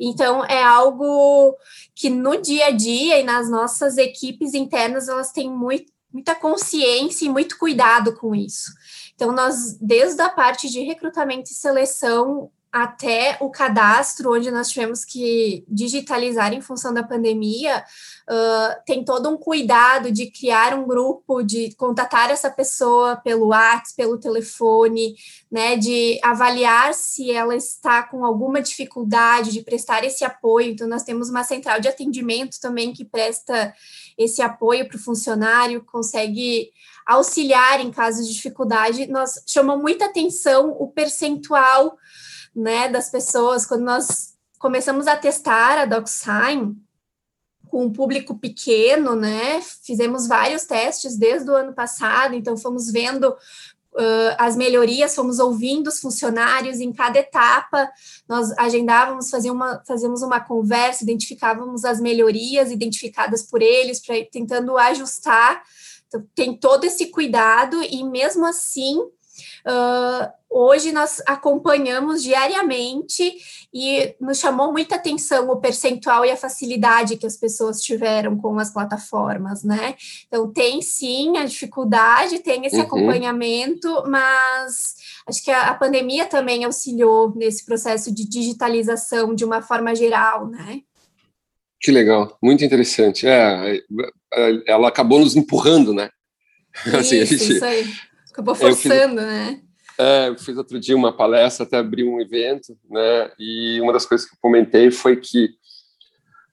Então, 0.00 0.42
é 0.46 0.62
algo 0.62 1.54
que 1.94 2.08
no 2.08 2.40
dia 2.40 2.66
a 2.66 2.70
dia 2.70 3.18
e 3.18 3.22
nas 3.22 3.50
nossas 3.50 3.98
equipes 3.98 4.54
internas, 4.54 5.08
elas 5.08 5.30
têm 5.30 5.50
muito, 5.50 5.92
muita 6.10 6.34
consciência 6.34 7.26
e 7.26 7.28
muito 7.28 7.58
cuidado 7.58 8.16
com 8.16 8.34
isso. 8.34 8.72
Então, 9.14 9.30
nós, 9.30 9.76
desde 9.78 10.22
a 10.22 10.30
parte 10.30 10.70
de 10.70 10.80
recrutamento 10.80 11.50
e 11.50 11.54
seleção, 11.54 12.50
até 12.72 13.36
o 13.40 13.50
cadastro, 13.50 14.32
onde 14.32 14.48
nós 14.50 14.68
tivemos 14.68 15.04
que 15.04 15.64
digitalizar 15.68 16.52
em 16.52 16.60
função 16.60 16.94
da 16.94 17.02
pandemia, 17.02 17.84
uh, 18.28 18.82
tem 18.86 19.04
todo 19.04 19.28
um 19.28 19.36
cuidado 19.36 20.12
de 20.12 20.30
criar 20.30 20.74
um 20.74 20.86
grupo, 20.86 21.42
de 21.42 21.74
contatar 21.74 22.30
essa 22.30 22.48
pessoa 22.48 23.16
pelo 23.16 23.48
WhatsApp, 23.48 23.96
pelo 23.96 24.18
telefone, 24.18 25.16
né, 25.50 25.76
de 25.76 26.20
avaliar 26.22 26.94
se 26.94 27.32
ela 27.32 27.56
está 27.56 28.04
com 28.04 28.24
alguma 28.24 28.62
dificuldade, 28.62 29.50
de 29.50 29.62
prestar 29.62 30.04
esse 30.04 30.24
apoio. 30.24 30.70
Então, 30.70 30.86
nós 30.86 31.02
temos 31.02 31.28
uma 31.28 31.42
central 31.42 31.80
de 31.80 31.88
atendimento 31.88 32.60
também 32.60 32.92
que 32.92 33.04
presta 33.04 33.74
esse 34.16 34.42
apoio 34.42 34.86
para 34.86 34.96
o 34.96 35.00
funcionário, 35.00 35.84
consegue 35.84 36.70
auxiliar 37.04 37.80
em 37.80 37.90
casos 37.90 38.28
de 38.28 38.34
dificuldade. 38.34 39.08
Nós 39.08 39.42
chamou 39.44 39.76
muita 39.76 40.04
atenção 40.04 40.76
o 40.78 40.86
percentual 40.86 41.98
né, 42.54 42.88
das 42.88 43.10
pessoas, 43.10 43.64
quando 43.64 43.82
nós 43.82 44.34
começamos 44.58 45.06
a 45.06 45.16
testar 45.16 45.78
a 45.78 45.84
DocSign 45.84 46.76
com 47.68 47.84
um 47.84 47.92
público 47.92 48.36
pequeno, 48.36 49.14
né, 49.14 49.62
fizemos 49.82 50.26
vários 50.26 50.64
testes 50.64 51.16
desde 51.16 51.50
o 51.50 51.54
ano 51.54 51.72
passado, 51.72 52.34
então 52.34 52.56
fomos 52.56 52.90
vendo 52.90 53.36
Uh, 53.92 54.38
as 54.38 54.54
melhorias, 54.54 55.16
fomos 55.16 55.40
ouvindo 55.40 55.88
os 55.88 55.98
funcionários 55.98 56.78
em 56.78 56.92
cada 56.92 57.18
etapa, 57.18 57.90
nós 58.28 58.56
agendávamos, 58.56 59.28
fazíamos 59.28 59.60
uma, 59.60 59.82
fazíamos 59.84 60.22
uma 60.22 60.38
conversa, 60.38 61.02
identificávamos 61.02 61.84
as 61.84 62.00
melhorias 62.00 62.70
identificadas 62.70 63.42
por 63.42 63.60
eles, 63.60 63.98
pra, 63.98 64.14
tentando 64.30 64.78
ajustar, 64.78 65.64
então, 66.06 66.24
tem 66.36 66.56
todo 66.56 66.84
esse 66.84 67.06
cuidado, 67.06 67.82
e 67.82 68.04
mesmo 68.04 68.46
assim, 68.46 69.00
Uh, 69.66 70.39
hoje 70.50 70.90
nós 70.92 71.22
acompanhamos 71.26 72.22
diariamente 72.22 73.32
e 73.72 74.14
nos 74.20 74.38
chamou 74.38 74.72
muita 74.72 74.96
atenção 74.96 75.48
o 75.48 75.60
percentual 75.60 76.24
e 76.24 76.30
a 76.30 76.36
facilidade 76.36 77.16
que 77.16 77.26
as 77.26 77.36
pessoas 77.36 77.80
tiveram 77.80 78.36
com 78.36 78.58
as 78.58 78.72
plataformas, 78.72 79.62
né? 79.62 79.94
Então 80.26 80.52
tem 80.52 80.82
sim 80.82 81.36
a 81.36 81.44
dificuldade, 81.44 82.40
tem 82.40 82.66
esse 82.66 82.76
uhum. 82.76 82.82
acompanhamento, 82.82 84.04
mas 84.08 84.96
acho 85.26 85.44
que 85.44 85.50
a, 85.50 85.68
a 85.68 85.74
pandemia 85.74 86.26
também 86.26 86.64
auxiliou 86.64 87.32
nesse 87.36 87.64
processo 87.64 88.12
de 88.12 88.28
digitalização 88.28 89.34
de 89.34 89.44
uma 89.44 89.62
forma 89.62 89.94
geral, 89.94 90.48
né? 90.48 90.80
Que 91.80 91.90
legal, 91.90 92.36
muito 92.42 92.64
interessante. 92.64 93.26
É, 93.26 93.76
é 93.76 94.62
ela 94.66 94.88
acabou 94.88 95.20
nos 95.20 95.36
empurrando, 95.36 95.94
né? 95.94 96.10
Isso, 96.86 96.96
assim, 96.96 97.26
gente, 97.26 97.52
isso 97.52 97.64
aí 97.64 97.84
Acabou 98.30 98.54
forçando, 98.54 99.20
fiz, 99.20 99.26
né? 99.26 99.60
É, 100.00 100.28
eu 100.28 100.38
fiz 100.38 100.56
outro 100.56 100.80
dia 100.80 100.96
uma 100.96 101.12
palestra, 101.12 101.66
até 101.66 101.76
abri 101.76 102.02
um 102.02 102.18
evento, 102.18 102.74
né? 102.88 103.30
E 103.38 103.78
uma 103.82 103.92
das 103.92 104.06
coisas 104.06 104.26
que 104.26 104.34
eu 104.34 104.38
comentei 104.40 104.90
foi 104.90 105.16
que 105.16 105.50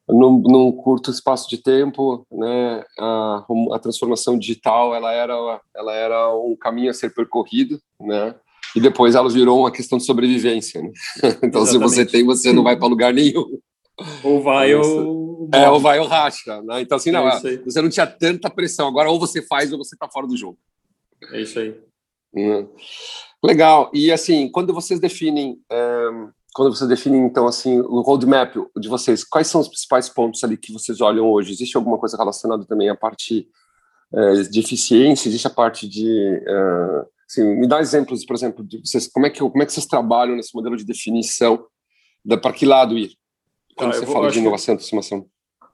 num, 0.05 0.41
num 0.41 0.71
curto 0.73 1.11
espaço 1.11 1.49
de 1.49 1.57
tempo, 1.57 2.27
né, 2.29 2.83
a, 2.99 3.45
a, 3.73 3.79
transformação 3.79 4.37
digital 4.37 4.93
ela 4.93 5.13
era 5.13 5.61
ela 5.75 5.93
era 5.93 6.35
um 6.35 6.57
caminho 6.59 6.89
a 6.89 6.93
ser 6.93 7.13
percorrido, 7.13 7.79
né? 8.01 8.35
E 8.75 8.81
depois 8.81 9.15
ela 9.15 9.29
virou 9.29 9.59
uma 9.59 9.71
questão 9.71 9.97
de 9.97 10.03
sobrevivência. 10.03 10.81
Né? 10.81 10.91
então, 11.41 11.61
Exatamente. 11.61 11.69
se 11.69 11.77
você 11.77 12.05
tem, 12.05 12.25
você 12.25 12.51
não 12.51 12.63
vai 12.63 12.77
para 12.77 12.87
lugar 12.87 13.13
nenhum. 13.13 13.59
Ou 14.23 14.43
vai 14.43 14.75
ou. 14.75 15.49
É, 15.53 15.69
ou 15.69 15.79
vai 15.79 15.99
ou 15.99 16.05
racha. 16.05 16.61
Né? 16.63 16.81
Então, 16.81 16.97
assim, 16.97 17.11
não, 17.11 17.27
é 17.29 17.39
você 17.63 17.81
não 17.81 17.89
tinha 17.89 18.05
tanta 18.05 18.49
pressão. 18.49 18.89
Agora, 18.89 19.09
ou 19.09 19.17
você 19.17 19.41
faz 19.41 19.71
ou 19.71 19.77
você 19.77 19.95
está 19.95 20.09
fora 20.09 20.27
do 20.27 20.35
jogo. 20.35 20.57
É 21.31 21.41
isso 21.41 21.57
aí. 21.59 21.75
Hum. 22.35 22.67
Legal. 23.43 23.91
E, 23.93 24.11
assim, 24.11 24.49
quando 24.49 24.73
vocês 24.73 24.99
definem. 24.99 25.59
É, 25.71 26.09
quando 26.53 26.75
vocês 26.75 26.89
definem, 26.89 27.23
então, 27.23 27.45
assim, 27.45 27.79
o 27.79 28.01
roadmap 28.01 28.55
de 28.79 28.89
vocês, 28.89 29.23
quais 29.23 29.45
são 29.45 29.61
os 29.61 29.67
principais 29.67 30.09
pontos 30.09 30.43
ali 30.43 30.57
que 30.57 30.73
vocês 30.73 30.99
olham 31.01 31.29
hoje? 31.29 31.51
Existe 31.51 31.77
alguma 31.77 31.99
coisa 31.99 32.17
relacionada 32.17 32.65
também 32.65 32.89
à 32.89 32.95
parte 32.95 33.47
é, 34.11 34.33
de 34.41 34.59
eficiência? 34.59 35.29
Existe 35.29 35.45
a 35.45 35.51
parte 35.51 35.87
de. 35.87 36.09
É, 36.47 37.05
assim, 37.29 37.43
me 37.43 37.67
dá 37.67 37.79
exemplos, 37.79 38.25
por 38.25 38.35
exemplo, 38.35 38.65
de 38.65 38.79
vocês, 38.79 39.07
como 39.07 39.27
é 39.27 39.29
que, 39.29 39.39
como 39.39 39.61
é 39.61 39.65
que 39.65 39.73
vocês 39.73 39.85
trabalham 39.85 40.35
nesse 40.35 40.55
modelo 40.55 40.75
de 40.75 40.83
definição? 40.83 41.63
Da, 42.25 42.37
para 42.37 42.53
que 42.53 42.65
lado 42.65 42.97
ir? 42.97 43.11
Quando 43.75 43.91
ah, 43.91 43.93
você 43.93 44.05
vou, 44.05 44.15
fala 44.15 44.31
de 44.31 44.39
inovação 44.39 44.73
e 44.73 44.77
transformação. 44.77 45.27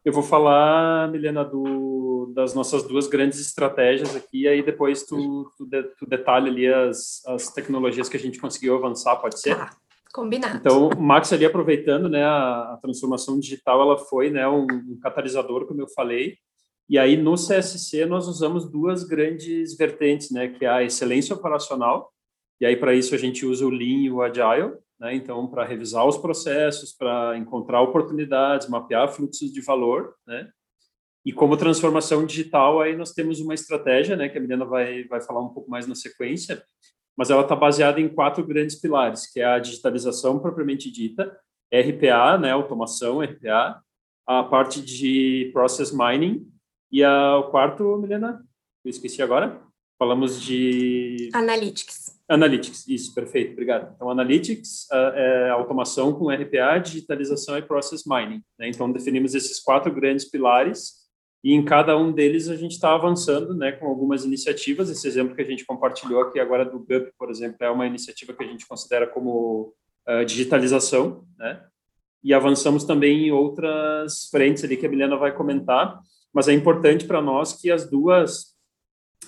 Eu 0.03 0.11
vou 0.11 0.21
falar, 0.21 1.09
Milena, 1.09 1.45
do, 1.45 2.12
das 2.27 2.53
nossas 2.53 2.83
duas 2.83 3.07
grandes 3.07 3.39
estratégias 3.39 4.15
aqui, 4.15 4.41
e 4.41 4.47
aí 4.47 4.63
depois 4.63 5.03
tu, 5.03 5.51
tu, 5.57 5.65
de, 5.65 5.83
tu 5.97 6.05
detalha 6.05 6.49
ali 6.49 6.67
as, 6.67 7.21
as 7.27 7.51
tecnologias 7.51 8.07
que 8.07 8.17
a 8.17 8.19
gente 8.19 8.39
conseguiu 8.39 8.75
avançar, 8.75 9.15
pode 9.17 9.39
ser? 9.39 9.53
Ah, 9.53 9.69
combinado. 10.13 10.57
Então, 10.57 10.89
Max 10.97 11.33
ali 11.33 11.45
aproveitando, 11.45 12.07
né, 12.07 12.23
a, 12.23 12.73
a 12.73 12.79
transformação 12.81 13.39
digital, 13.39 13.81
ela 13.81 13.97
foi, 13.97 14.29
né, 14.29 14.47
um, 14.47 14.65
um 14.65 14.99
catalisador, 15.01 15.65
como 15.65 15.81
eu 15.81 15.87
falei, 15.89 16.37
e 16.89 16.99
aí 16.99 17.17
no 17.17 17.35
CSC 17.35 18.05
nós 18.05 18.27
usamos 18.27 18.69
duas 18.69 19.03
grandes 19.03 19.75
vertentes, 19.75 20.31
né, 20.31 20.49
que 20.49 20.65
é 20.65 20.69
a 20.69 20.83
excelência 20.83 21.35
operacional, 21.35 22.11
e 22.61 22.65
aí 22.65 22.75
para 22.75 22.93
isso 22.93 23.15
a 23.15 23.17
gente 23.17 23.45
usa 23.45 23.65
o 23.65 23.69
Lean 23.69 24.03
e 24.03 24.11
o 24.11 24.21
Agile, 24.21 24.73
né? 25.03 25.13
Então, 25.15 25.45
para 25.47 25.65
revisar 25.65 26.07
os 26.07 26.17
processos, 26.17 26.93
para 26.93 27.37
encontrar 27.37 27.81
oportunidades, 27.81 28.69
mapear 28.69 29.11
fluxos 29.11 29.51
de 29.51 29.59
valor, 29.59 30.15
né? 30.25 30.49
E 31.25 31.31
como 31.31 31.55
transformação 31.55 32.25
digital, 32.25 32.81
aí 32.81 32.95
nós 32.95 33.11
temos 33.13 33.39
uma 33.39 33.53
estratégia, 33.53 34.15
né, 34.15 34.27
que 34.27 34.37
a 34.37 34.41
Milena 34.41 34.65
vai, 34.65 35.05
vai 35.05 35.21
falar 35.21 35.41
um 35.41 35.49
pouco 35.49 35.69
mais 35.69 35.87
na 35.87 35.95
sequência, 35.95 36.63
mas 37.15 37.29
ela 37.29 37.43
está 37.43 37.55
baseada 37.55 38.01
em 38.01 38.09
quatro 38.09 38.45
grandes 38.45 38.75
pilares, 38.75 39.31
que 39.31 39.39
é 39.39 39.45
a 39.45 39.59
digitalização 39.59 40.39
propriamente 40.39 40.91
dita, 40.91 41.37
RPA, 41.73 42.37
né, 42.37 42.51
automação, 42.51 43.21
RPA, 43.21 43.81
a 44.27 44.43
parte 44.43 44.81
de 44.81 45.49
process 45.53 45.91
mining 45.91 46.45
e 46.91 47.03
a, 47.03 47.37
o 47.37 47.49
quarto, 47.49 47.97
Milena, 47.97 48.43
eu 48.83 48.89
esqueci 48.89 49.21
agora, 49.21 49.61
falamos 49.97 50.41
de... 50.41 51.29
Analytics. 51.33 52.21
Analytics, 52.27 52.87
isso, 52.87 53.13
perfeito, 53.13 53.53
obrigado. 53.53 53.93
Então, 53.95 54.09
Analytics 54.09 54.87
é 54.91 55.49
automação 55.51 56.13
com 56.13 56.29
RPA, 56.29 56.79
digitalização 56.79 57.57
e 57.57 57.61
Process 57.61 58.03
Mining. 58.05 58.41
Né? 58.59 58.69
Então, 58.69 58.91
definimos 58.91 59.33
esses 59.35 59.59
quatro 59.59 59.93
grandes 59.93 60.29
pilares 60.29 61.02
e 61.43 61.53
em 61.53 61.65
cada 61.65 61.97
um 61.97 62.11
deles 62.11 62.47
a 62.47 62.55
gente 62.55 62.71
está 62.71 62.93
avançando 62.93 63.53
né, 63.53 63.73
com 63.73 63.85
algumas 63.87 64.23
iniciativas. 64.23 64.89
Esse 64.89 65.07
exemplo 65.07 65.35
que 65.35 65.41
a 65.41 65.45
gente 65.45 65.65
compartilhou 65.65 66.21
aqui 66.21 66.39
agora 66.39 66.63
do 66.63 66.79
GUP, 66.79 67.11
por 67.17 67.29
exemplo, 67.29 67.57
é 67.59 67.69
uma 67.69 67.85
iniciativa 67.85 68.33
que 68.33 68.43
a 68.43 68.47
gente 68.47 68.65
considera 68.65 69.05
como 69.05 69.73
uh, 70.07 70.23
digitalização, 70.25 71.25
né? 71.37 71.61
E 72.23 72.33
avançamos 72.33 72.85
também 72.85 73.27
em 73.27 73.31
outras 73.31 74.29
frentes 74.31 74.63
ali 74.63 74.77
que 74.77 74.85
a 74.85 74.89
Milena 74.89 75.17
vai 75.17 75.35
comentar, 75.35 75.99
mas 76.33 76.47
é 76.47 76.53
importante 76.53 77.05
para 77.05 77.21
nós 77.21 77.53
que 77.53 77.69
as 77.69 77.89
duas 77.89 78.53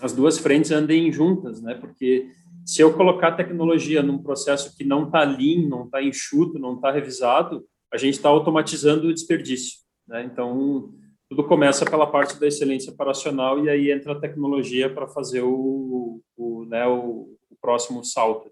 as 0.02 0.14
duas 0.14 0.38
frentes 0.38 0.72
andem 0.72 1.12
juntas, 1.12 1.62
né? 1.62 1.76
Porque 1.76 2.30
se 2.66 2.82
eu 2.82 2.94
colocar 2.94 3.34
tecnologia 3.34 4.02
num 4.02 4.18
processo 4.18 4.76
que 4.76 4.84
não 4.84 5.06
está 5.06 5.24
lean, 5.24 5.68
não 5.68 5.86
está 5.86 6.02
enxuto, 6.02 6.58
não 6.58 6.76
está 6.76 6.92
revisado, 6.92 7.66
a 7.94 7.98
gente 7.98 8.16
está 8.16 8.30
automatizando 8.30 9.08
o 9.08 9.14
desperdício. 9.14 9.80
Né? 10.08 10.24
Então, 10.24 10.94
tudo 11.30 11.44
começa 11.44 11.86
pela 11.86 12.08
parte 12.08 12.40
da 12.40 12.48
excelência 12.48 12.92
operacional 12.92 13.64
e 13.64 13.70
aí 13.70 13.92
entra 13.92 14.14
a 14.14 14.20
tecnologia 14.20 14.94
para 14.94 15.08
fazer 15.08 15.42
o, 15.42 16.22
o, 16.38 16.66
né, 16.66 16.86
o, 16.88 17.36
o, 17.50 17.56
próximo 17.60 18.04
salto. 18.04 18.52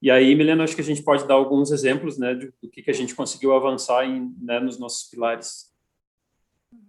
E 0.00 0.10
aí, 0.10 0.34
Milena, 0.34 0.64
acho 0.64 0.74
que 0.74 0.80
a 0.80 0.84
gente 0.84 1.02
pode 1.02 1.26
dar 1.26 1.34
alguns 1.34 1.70
exemplos 1.70 2.18
né, 2.18 2.34
do 2.34 2.68
que, 2.68 2.82
que 2.82 2.90
a 2.90 2.94
gente 2.94 3.14
conseguiu 3.14 3.54
avançar 3.54 4.04
em, 4.04 4.34
né, 4.40 4.60
nos 4.60 4.78
nossos 4.78 5.08
pilares. 5.08 5.72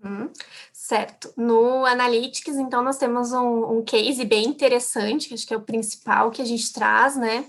Uhum. 0.04 0.32
Certo. 0.72 1.34
No 1.38 1.86
Analytics, 1.86 2.56
então, 2.56 2.84
nós 2.84 2.98
temos 2.98 3.32
um, 3.32 3.78
um 3.78 3.84
case 3.84 4.24
bem 4.26 4.46
interessante, 4.46 5.28
que 5.28 5.34
acho 5.34 5.46
que 5.46 5.54
é 5.54 5.58
o 5.58 5.62
principal 5.62 6.32
que 6.32 6.42
a 6.42 6.46
gente 6.46 6.72
traz, 6.74 7.16
né? 7.16 7.46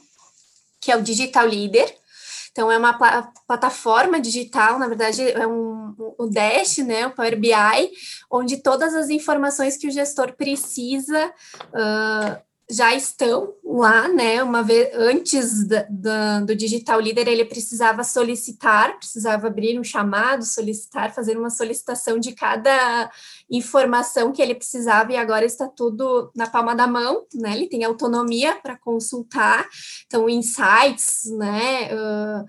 Que 0.81 0.93
é 0.93 0.97
o 0.97 1.03
Digital 1.03 1.47
Leader. 1.47 2.04
Então, 2.55 2.71
é 2.71 2.79
uma 2.79 2.97
pl 2.97 3.27
plataforma 3.49 4.21
digital, 4.21 4.79
na 4.79 4.87
verdade, 4.87 5.29
é 5.29 5.45
um, 5.45 5.93
o 6.17 6.29
Dash, 6.29 6.79
né, 6.79 7.05
o 7.05 7.11
Power 7.11 7.37
BI, 7.37 7.91
onde 8.31 8.59
todas 8.59 8.95
as 8.95 9.11
informações 9.11 9.77
que 9.77 9.89
o 9.89 9.91
gestor 9.91 10.37
precisa 10.37 11.35
uh, 11.73 12.54
já 12.71 12.95
estão 12.95 13.55
lá, 13.63 14.09
né? 14.09 14.43
Uma 14.43 14.63
vez 14.63 14.89
antes 14.95 15.67
da, 15.67 15.87
da, 15.91 16.41
do 16.41 16.57
digital 16.57 16.99
leader, 16.99 17.29
ele 17.29 17.45
precisava 17.45 18.03
solicitar, 18.03 18.97
precisava 18.97 19.49
abrir 19.49 19.79
um 19.79 19.85
chamado, 19.85 20.45
solicitar, 20.45 21.15
fazer 21.15 21.37
uma 21.37 21.51
solicitação 21.51 22.19
de 22.19 22.33
cada 22.33 23.11
informação 23.51 24.33
que 24.33 24.41
ele 24.41 24.55
precisava, 24.55 25.13
e 25.13 25.17
agora 25.17 25.45
está 25.45 25.69
tudo 25.69 26.31
na 26.35 26.47
palma 26.47 26.75
da 26.75 26.87
mão, 26.87 27.27
né? 27.35 27.55
Ele 27.55 27.69
tem 27.69 27.85
autonomia 27.85 28.57
para 28.57 28.79
consultar, 28.79 29.69
então, 30.07 30.29
insights, 30.29 31.25
né? 31.37 31.91
Uh, 31.95 32.47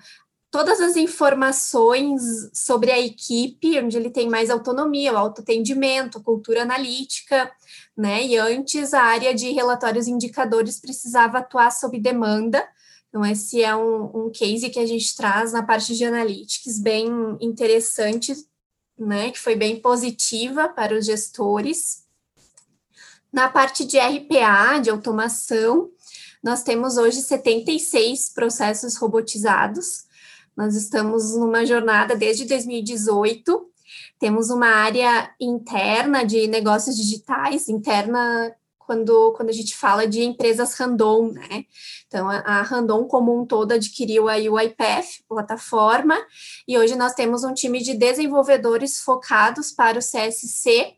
todas 0.56 0.80
as 0.80 0.96
informações 0.96 2.50
sobre 2.54 2.89
a 2.89 2.98
equipe, 2.98 3.78
onde 3.78 3.98
ele 3.98 4.10
tem 4.10 4.30
mais 4.30 4.50
autonomia, 4.50 5.12
o 5.12 5.18
autoatendimento, 5.18 6.24
cultura 6.24 6.62
analítica, 6.62 7.52
né? 7.96 8.26
E 8.26 8.38
antes 8.38 8.94
a 8.94 9.02
área 9.02 9.36
de 9.36 9.52
relatórios 9.52 10.08
e 10.08 10.12
indicadores 10.12 10.80
precisava 10.80 11.39
atuar 11.39 11.72
sob 11.72 12.00
demanda. 12.00 12.65
Então, 13.10 13.26
esse 13.26 13.62
é 13.62 13.76
um, 13.76 14.28
um 14.28 14.32
case 14.32 14.70
que 14.70 14.80
a 14.80 14.86
gente 14.86 15.13
traz 15.18 15.52
na 15.52 15.62
parte 15.62 15.94
de 15.94 16.06
analytics 16.06 16.80
bem 16.80 17.06
interessante, 17.41 18.34
né? 18.98 19.32
Que 19.32 19.39
foi 19.39 19.58
bem 19.58 19.82
positiva 19.82 20.70
para 20.70 20.98
os 20.98 21.06
gestores. 21.06 22.06
Na 23.30 23.50
parte 23.50 23.84
de 23.84 24.00
RPA, 24.00 24.80
de 24.82 24.89
automação, 24.89 25.89
nós 26.41 26.63
temos 26.63 26.96
hoje 26.96 27.22
76 27.22 28.30
processos 28.30 28.96
robotizados, 28.96 30.05
nós 30.56 30.76
estamos 30.76 31.36
numa 31.36 31.65
jornada 31.65 32.15
desde 32.15 32.46
2018. 32.46 33.70
Temos 34.20 34.50
uma 34.50 34.68
área 34.68 35.34
interna 35.39 36.26
de 36.26 36.48
negócios 36.48 36.96
digitais, 36.96 37.68
interna 37.68 38.56
quando, 38.78 39.34
quando 39.34 39.50
a 39.50 39.54
gente 39.54 39.76
fala 39.76 40.08
de 40.08 40.24
empresas 40.24 40.76
random, 40.76 41.32
né? 41.32 41.65
Então, 42.08 42.30
a, 42.30 42.38
a 42.38 42.62
random 42.62 43.06
como 43.06 43.38
um 43.38 43.46
todo 43.46 43.74
adquiriu 43.74 44.30
a 44.30 44.36
UiPath, 44.36 45.24
plataforma, 45.28 46.18
e 46.68 46.78
hoje 46.78 46.96
nós 46.96 47.13
temos 47.13 47.44
um 47.44 47.54
time 47.54 47.82
de 47.82 47.96
desenvolvedores 47.96 49.00
focados 49.00 49.72
para 49.72 49.98
o 49.98 50.02
CSC, 50.02 50.94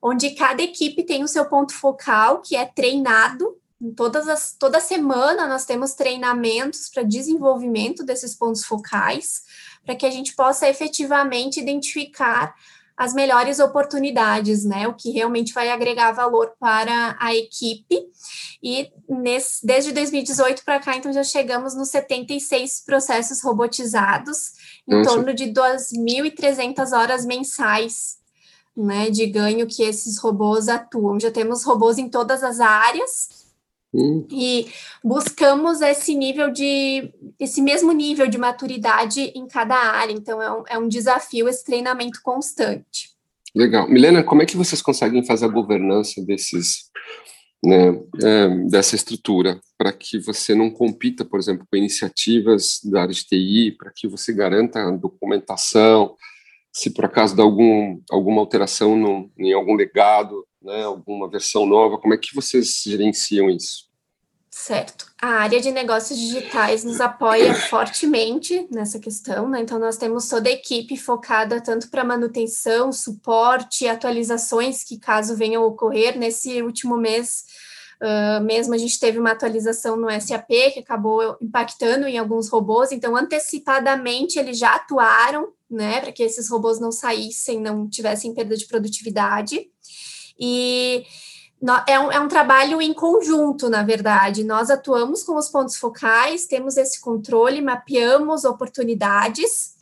onde 0.00 0.30
cada 0.30 0.62
equipe 0.62 1.04
tem 1.04 1.22
o 1.22 1.28
seu 1.28 1.44
ponto 1.46 1.74
focal, 1.74 2.40
que 2.40 2.56
é 2.56 2.64
treinado 2.64 3.56
Todas 3.96 4.28
as, 4.28 4.54
toda 4.56 4.80
semana 4.80 5.48
nós 5.48 5.64
temos 5.64 5.94
treinamentos 5.94 6.88
para 6.88 7.02
desenvolvimento 7.02 8.04
desses 8.04 8.34
pontos 8.34 8.64
focais, 8.64 9.42
para 9.84 9.96
que 9.96 10.06
a 10.06 10.10
gente 10.10 10.36
possa 10.36 10.68
efetivamente 10.68 11.58
identificar 11.58 12.54
as 12.96 13.12
melhores 13.12 13.58
oportunidades, 13.58 14.64
né? 14.64 14.86
O 14.86 14.94
que 14.94 15.10
realmente 15.10 15.52
vai 15.52 15.70
agregar 15.70 16.12
valor 16.12 16.52
para 16.60 17.16
a 17.18 17.34
equipe. 17.34 18.06
E 18.62 18.92
nesse, 19.08 19.66
desde 19.66 19.90
2018 19.90 20.64
para 20.64 20.78
cá, 20.78 20.96
então 20.96 21.12
já 21.12 21.24
chegamos 21.24 21.74
nos 21.74 21.88
76 21.88 22.84
processos 22.84 23.42
robotizados, 23.42 24.52
em 24.86 24.98
Nossa. 24.98 25.10
torno 25.10 25.34
de 25.34 25.46
2.300 25.46 26.96
horas 26.96 27.24
mensais, 27.24 28.18
né? 28.76 29.10
De 29.10 29.26
ganho 29.26 29.66
que 29.66 29.82
esses 29.82 30.18
robôs 30.18 30.68
atuam. 30.68 31.18
Já 31.18 31.32
temos 31.32 31.64
robôs 31.64 31.98
em 31.98 32.08
todas 32.08 32.44
as 32.44 32.60
áreas 32.60 33.41
Hum. 33.94 34.26
E 34.30 34.68
buscamos 35.04 35.82
esse 35.82 36.14
nível 36.14 36.50
de, 36.50 37.12
esse 37.38 37.60
mesmo 37.60 37.92
nível 37.92 38.26
de 38.26 38.38
maturidade 38.38 39.32
em 39.34 39.46
cada 39.46 39.74
área. 39.74 40.12
Então, 40.12 40.40
é 40.40 40.50
um, 40.50 40.64
é 40.68 40.78
um 40.78 40.88
desafio 40.88 41.48
esse 41.48 41.64
treinamento 41.64 42.20
constante. 42.22 43.10
Legal. 43.54 43.88
Milena, 43.88 44.24
como 44.24 44.42
é 44.42 44.46
que 44.46 44.56
vocês 44.56 44.80
conseguem 44.80 45.24
fazer 45.24 45.44
a 45.44 45.48
governança 45.48 46.24
desses, 46.24 46.90
né, 47.62 48.00
é, 48.22 48.48
dessa 48.70 48.96
estrutura, 48.96 49.60
para 49.76 49.92
que 49.92 50.18
você 50.18 50.54
não 50.54 50.70
compita, 50.70 51.22
por 51.22 51.38
exemplo, 51.38 51.66
com 51.70 51.76
iniciativas 51.76 52.80
da 52.82 53.02
área 53.02 53.14
de 53.14 53.26
TI, 53.26 53.76
para 53.78 53.92
que 53.94 54.08
você 54.08 54.32
garanta 54.32 54.80
a 54.80 54.90
documentação, 54.90 56.16
se 56.72 56.90
por 56.90 57.04
acaso 57.04 57.36
dá 57.36 57.42
algum, 57.42 58.00
alguma 58.10 58.40
alteração 58.40 58.96
no, 58.96 59.30
em 59.38 59.52
algum 59.52 59.74
legado, 59.74 60.46
né, 60.62 60.84
alguma 60.84 61.28
versão 61.28 61.66
nova, 61.66 61.98
como 61.98 62.14
é 62.14 62.18
que 62.18 62.34
vocês 62.34 62.82
gerenciam 62.86 63.50
isso? 63.50 63.92
Certo. 64.54 65.06
A 65.20 65.28
área 65.28 65.60
de 65.60 65.70
negócios 65.70 66.18
digitais 66.18 66.84
nos 66.84 67.00
apoia 67.00 67.54
fortemente 67.54 68.68
nessa 68.70 68.98
questão, 68.98 69.48
né? 69.48 69.60
Então, 69.60 69.78
nós 69.78 69.96
temos 69.96 70.28
toda 70.28 70.48
a 70.48 70.52
equipe 70.52 70.94
focada 70.96 71.58
tanto 71.58 71.88
para 71.88 72.04
manutenção, 72.04 72.92
suporte, 72.92 73.88
atualizações 73.88 74.84
que, 74.84 74.98
caso 74.98 75.34
venham 75.34 75.62
a 75.62 75.66
ocorrer, 75.66 76.18
nesse 76.18 76.62
último 76.62 76.98
mês 76.98 77.44
uh, 78.02 78.44
mesmo, 78.44 78.74
a 78.74 78.78
gente 78.78 79.00
teve 79.00 79.18
uma 79.18 79.30
atualização 79.30 79.96
no 79.96 80.10
SAP 80.20 80.50
que 80.74 80.80
acabou 80.80 81.36
impactando 81.40 82.06
em 82.06 82.18
alguns 82.18 82.50
robôs, 82.50 82.92
então, 82.92 83.16
antecipadamente, 83.16 84.38
eles 84.38 84.58
já 84.58 84.74
atuaram, 84.74 85.48
né, 85.74 86.00
para 86.00 86.12
que 86.12 86.22
esses 86.22 86.48
robôs 86.48 86.78
não 86.78 86.92
saíssem, 86.92 87.60
não 87.60 87.88
tivessem 87.88 88.34
perda 88.34 88.56
de 88.56 88.66
produtividade. 88.66 89.68
E 90.38 91.04
é 91.86 91.98
um, 91.98 92.12
é 92.12 92.20
um 92.20 92.28
trabalho 92.28 92.82
em 92.82 92.92
conjunto, 92.92 93.70
na 93.70 93.82
verdade. 93.82 94.44
Nós 94.44 94.70
atuamos 94.70 95.22
com 95.22 95.36
os 95.36 95.48
pontos 95.48 95.76
focais, 95.76 96.46
temos 96.46 96.76
esse 96.76 97.00
controle, 97.00 97.62
mapeamos 97.62 98.44
oportunidades 98.44 99.72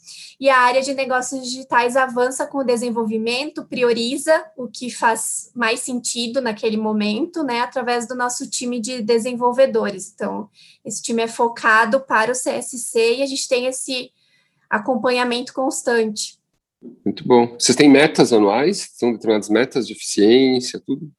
e 0.40 0.48
a 0.48 0.59
área 0.59 0.81
de 0.81 0.94
negócios 0.94 1.44
digitais 1.44 1.96
avança 1.96 2.46
com 2.46 2.59
o 2.59 2.64
desenvolvimento, 2.64 3.66
prioriza 3.66 4.42
o 4.57 4.68
que 4.68 4.90
faz 4.90 5.50
mais 5.55 5.81
sentido 5.81 6.40
naquele 6.40 6.79
momento, 6.79 7.42
né, 7.42 7.61
através 7.61 8.09
do 8.09 8.14
nosso 8.14 8.48
time 8.48 8.81
de 8.81 9.03
desenvolvedores. 9.03 10.11
Então, 10.14 10.48
esse 10.83 11.03
time 11.03 11.22
é 11.22 11.29
focado 11.29 12.00
para 12.00 12.33
o 12.33 12.35
CSC 12.35 13.16
e 13.16 13.22
a 13.22 13.26
gente 13.26 13.46
tem 13.46 13.66
esse 13.66 14.11
acompanhamento 14.70 15.52
constante. 15.52 16.38
Muito 17.04 17.26
bom. 17.26 17.56
Vocês 17.59 17.76
têm 17.76 17.90
metas 17.90 18.33
anuais? 18.33 18.90
São 18.94 19.12
determinadas 19.12 19.50
metas 19.50 19.87
de 19.87 19.92
eficiência, 19.92 20.80
tudo? 20.87 21.11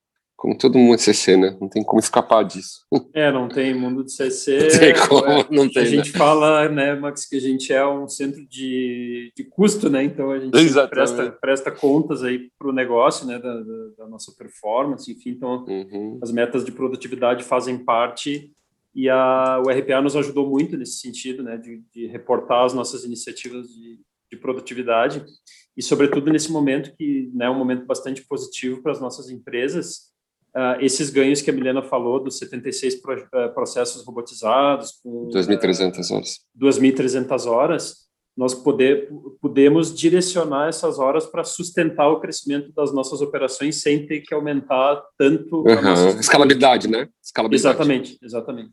como 0.42 0.58
todo 0.58 0.76
mundo 0.76 0.96
é 0.96 0.98
CC, 0.98 1.38
né? 1.38 1.56
Não 1.62 1.70
tem 1.70 1.84
como 1.84 2.00
escapar 2.00 2.44
disso. 2.44 2.80
É, 3.14 3.32
não 3.32 3.48
tem 3.48 3.74
mundo 3.76 4.04
de 4.04 4.12
CC. 4.12 4.58
Não 4.58 4.80
tem 4.80 5.08
como, 5.08 5.26
é, 5.26 5.48
não 5.52 5.70
tem. 5.70 5.84
A 5.84 5.86
gente 5.86 6.12
né? 6.12 6.18
fala, 6.18 6.68
né, 6.70 6.96
Max, 6.96 7.28
que 7.28 7.36
a 7.36 7.40
gente 7.40 7.72
é 7.72 7.86
um 7.86 8.08
centro 8.08 8.44
de, 8.48 9.32
de 9.36 9.44
custo, 9.44 9.90
né? 9.90 10.04
Então 10.04 10.32
a 10.32 10.40
gente 10.40 10.52
presta, 10.90 11.32
presta 11.32 11.72
contas 11.72 12.24
aí 12.24 12.50
para 12.58 12.70
o 12.70 12.74
negócio, 12.74 13.28
né, 13.28 13.38
da, 13.38 13.54
da, 13.54 13.88
da, 14.00 14.08
nossa 14.08 14.34
performance, 14.36 15.12
enfim. 15.12 15.32
Então 15.32 15.66
uhum. 15.68 16.20
as 16.24 16.32
metas 16.32 16.66
de 16.66 16.72
produtividade 16.72 17.44
fazem 17.44 17.78
parte 17.78 18.52
e 18.94 19.10
a, 19.10 19.62
o 19.66 19.70
RPA 19.70 20.02
nos 20.02 20.16
ajudou 20.16 20.50
muito 20.50 20.78
nesse 20.78 21.00
sentido, 21.00 21.44
né, 21.44 21.58
de, 21.58 21.82
de 21.94 22.08
reportar 22.08 22.66
as 22.66 22.74
nossas 22.74 23.04
iniciativas 23.04 23.68
de, 23.68 24.00
de 24.32 24.38
produtividade 24.38 25.26
e 25.76 25.82
sobretudo 25.82 26.32
nesse 26.32 26.52
momento 26.52 26.94
que 26.96 27.30
né, 27.34 27.46
é 27.46 27.50
um 27.50 27.58
momento 27.58 27.86
bastante 27.86 28.26
positivo 28.26 28.82
para 28.82 28.92
as 28.92 29.00
nossas 29.00 29.30
empresas 29.30 30.12
uh, 30.56 30.80
esses 30.80 31.10
ganhos 31.10 31.42
que 31.42 31.50
a 31.50 31.54
Milena 31.54 31.82
falou 31.82 32.24
dos 32.24 32.38
76 32.38 33.02
pro, 33.02 33.16
uh, 33.16 33.54
processos 33.54 34.06
robotizados 34.06 35.00
com 35.04 35.30
2.300 35.30 36.12
horas. 36.12 36.40
2.300 36.60 37.46
horas, 37.46 37.96
nós 38.36 38.54
poder, 38.54 39.10
podemos 39.42 39.94
direcionar 39.94 40.70
essas 40.70 41.00
horas 41.00 41.26
para 41.26 41.44
sustentar 41.44 42.10
o 42.10 42.20
crescimento 42.20 42.72
das 42.74 42.94
nossas 42.94 43.22
operações 43.22 43.82
sem 43.82 44.06
ter 44.06 44.22
que 44.22 44.34
aumentar 44.34 45.04
tanto 45.18 45.62
uhum. 45.62 46.16
a 46.16 46.20
escalabilidade, 46.20 46.88
né? 46.88 47.10
Escalabilidade. 47.22 47.76
Exatamente, 47.76 48.18
exatamente. 48.22 48.72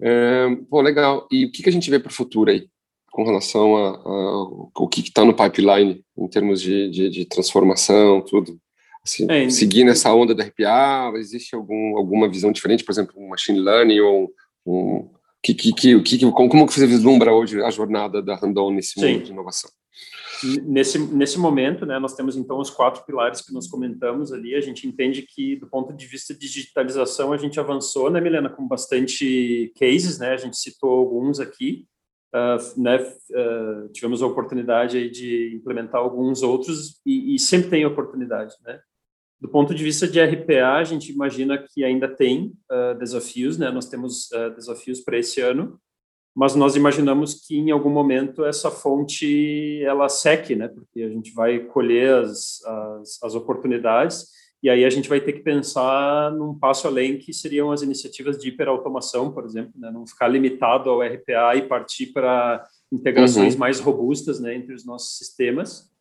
É, 0.00 0.56
pô, 0.68 0.80
legal. 0.80 1.26
E 1.30 1.46
o 1.46 1.52
que, 1.52 1.62
que 1.62 1.68
a 1.68 1.72
gente 1.72 1.88
vê 1.90 1.98
para 1.98 2.10
o 2.10 2.14
futuro 2.14 2.50
aí? 2.50 2.68
com 3.14 3.22
relação 3.22 3.76
a, 3.76 3.90
a 3.90 4.42
o 4.74 4.88
que 4.88 5.00
está 5.00 5.24
no 5.24 5.32
pipeline 5.32 6.04
em 6.18 6.26
termos 6.26 6.60
de, 6.60 6.90
de, 6.90 7.08
de 7.08 7.24
transformação, 7.24 8.20
tudo. 8.20 8.58
Assim, 9.04 9.30
é, 9.30 9.48
seguir 9.48 9.84
nessa 9.84 10.12
onda 10.12 10.34
do 10.34 10.42
RPA? 10.42 11.12
Existe 11.14 11.54
algum, 11.54 11.96
alguma 11.96 12.28
visão 12.28 12.50
diferente, 12.50 12.82
por 12.82 12.90
exemplo, 12.90 13.14
um 13.16 13.28
machine 13.28 13.60
learning 13.60 14.00
ou 14.00 14.32
um, 14.66 15.08
que, 15.44 15.52
que, 15.52 15.72
que, 15.74 16.18
que, 16.18 16.30
como, 16.32 16.66
que 16.66 16.72
você 16.72 16.86
vislumbra 16.86 17.30
hoje 17.30 17.62
a 17.62 17.70
jornada 17.70 18.22
da 18.22 18.34
Randon 18.34 18.70
nesse 18.70 18.98
Sim. 18.98 19.14
mundo 19.14 19.24
de 19.24 19.32
inovação? 19.32 19.70
Nesse, 20.64 20.98
nesse 20.98 21.38
momento, 21.38 21.84
né, 21.84 21.98
nós 21.98 22.14
temos 22.14 22.36
então 22.36 22.58
os 22.58 22.70
quatro 22.70 23.04
pilares 23.04 23.42
que 23.42 23.52
nós 23.52 23.68
comentamos 23.68 24.32
ali. 24.32 24.54
A 24.54 24.60
gente 24.60 24.86
entende 24.86 25.22
que, 25.22 25.56
do 25.56 25.66
ponto 25.66 25.92
de 25.92 26.06
vista 26.06 26.32
de 26.32 26.40
digitalização, 26.40 27.32
a 27.32 27.36
gente 27.36 27.60
avançou, 27.60 28.10
né, 28.10 28.20
Milena, 28.20 28.48
com 28.48 28.66
bastante 28.66 29.72
cases, 29.78 30.18
né? 30.18 30.32
A 30.32 30.36
gente 30.36 30.56
citou 30.56 30.90
alguns 30.90 31.38
aqui. 31.38 31.86
Uh, 32.34 32.80
né, 32.80 32.96
uh, 32.98 33.88
tivemos 33.92 34.20
a 34.20 34.26
oportunidade 34.26 34.96
aí 34.96 35.08
de 35.08 35.54
implementar 35.54 36.00
alguns 36.00 36.42
outros 36.42 37.00
e, 37.06 37.36
e 37.36 37.38
sempre 37.38 37.70
tem 37.70 37.86
oportunidade, 37.86 38.54
né? 38.64 38.80
Do 39.44 39.50
ponto 39.50 39.74
de 39.74 39.84
vista 39.84 40.08
de 40.08 40.18
RPA, 40.18 40.76
a 40.76 40.84
gente 40.84 41.12
imagina 41.12 41.58
que 41.58 41.84
ainda 41.84 42.08
tem 42.08 42.54
uh, 42.72 42.98
desafios, 42.98 43.58
né? 43.58 43.70
Nós 43.70 43.86
temos 43.86 44.30
uh, 44.30 44.48
desafios 44.56 45.00
para 45.02 45.18
esse 45.18 45.38
ano, 45.42 45.78
mas 46.34 46.54
nós 46.54 46.76
imaginamos 46.76 47.46
que 47.46 47.58
em 47.58 47.70
algum 47.70 47.90
momento 47.90 48.42
essa 48.42 48.70
fonte 48.70 49.82
ela 49.84 50.08
seque, 50.08 50.56
né? 50.56 50.68
Porque 50.68 51.02
a 51.02 51.10
gente 51.10 51.34
vai 51.34 51.58
colher 51.58 52.24
as, 52.24 52.64
as, 52.64 53.22
as 53.22 53.34
oportunidades 53.34 54.28
e 54.62 54.70
aí 54.70 54.82
a 54.82 54.88
gente 54.88 55.10
vai 55.10 55.20
ter 55.20 55.34
que 55.34 55.42
pensar 55.42 56.32
num 56.32 56.58
passo 56.58 56.88
além 56.88 57.18
que 57.18 57.34
seriam 57.34 57.70
as 57.70 57.82
iniciativas 57.82 58.38
de 58.38 58.48
hiperautomação, 58.48 59.30
por 59.30 59.44
exemplo, 59.44 59.72
né? 59.76 59.90
não 59.90 60.06
ficar 60.06 60.28
limitado 60.28 60.88
ao 60.88 61.02
RPA 61.02 61.54
e 61.54 61.68
partir 61.68 62.14
para 62.14 62.66
integrações 62.90 63.52
uhum. 63.52 63.60
mais 63.60 63.78
robustas, 63.78 64.40
né, 64.40 64.54
entre 64.54 64.72
os 64.72 64.86
nossos 64.86 65.18
sistemas. 65.18 65.93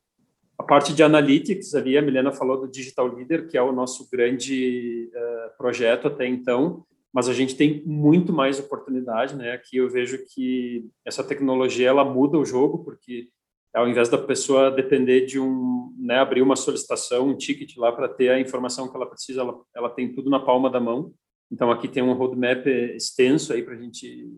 A 0.63 0.65
parte 0.65 0.93
de 0.93 1.03
analytics 1.03 1.75
ali, 1.75 1.97
a 1.97 2.01
Milena 2.01 2.31
falou 2.31 2.57
do 2.57 2.69
Digital 2.69 3.07
Leader, 3.07 3.49
que 3.49 3.57
é 3.57 3.61
o 3.61 3.73
nosso 3.73 4.09
grande 4.09 5.11
uh, 5.13 5.57
projeto 5.57 6.07
até 6.07 6.25
então, 6.25 6.85
mas 7.13 7.27
a 7.27 7.33
gente 7.33 7.57
tem 7.57 7.83
muito 7.85 8.31
mais 8.31 8.61
oportunidade, 8.61 9.35
né? 9.35 9.51
Aqui 9.51 9.75
eu 9.75 9.89
vejo 9.89 10.19
que 10.33 10.89
essa 11.03 11.21
tecnologia 11.21 11.89
ela 11.89 12.05
muda 12.05 12.37
o 12.37 12.45
jogo, 12.45 12.81
porque 12.81 13.27
ao 13.75 13.89
invés 13.89 14.07
da 14.07 14.17
pessoa 14.17 14.71
depender 14.71 15.25
de 15.25 15.37
um, 15.37 15.93
né, 15.99 16.19
abrir 16.19 16.41
uma 16.41 16.55
solicitação, 16.55 17.27
um 17.27 17.35
ticket 17.35 17.75
lá 17.75 17.91
para 17.91 18.07
ter 18.07 18.29
a 18.29 18.39
informação 18.39 18.89
que 18.89 18.95
ela 18.95 19.05
precisa, 19.05 19.41
ela, 19.41 19.61
ela 19.75 19.89
tem 19.89 20.13
tudo 20.13 20.29
na 20.29 20.39
palma 20.39 20.69
da 20.69 20.79
mão. 20.79 21.13
Então 21.51 21.69
aqui 21.71 21.89
tem 21.89 22.01
um 22.01 22.13
roadmap 22.13 22.65
extenso 22.95 23.51
aí 23.51 23.63
para 23.63 23.73
a 23.73 23.77
gente 23.77 24.31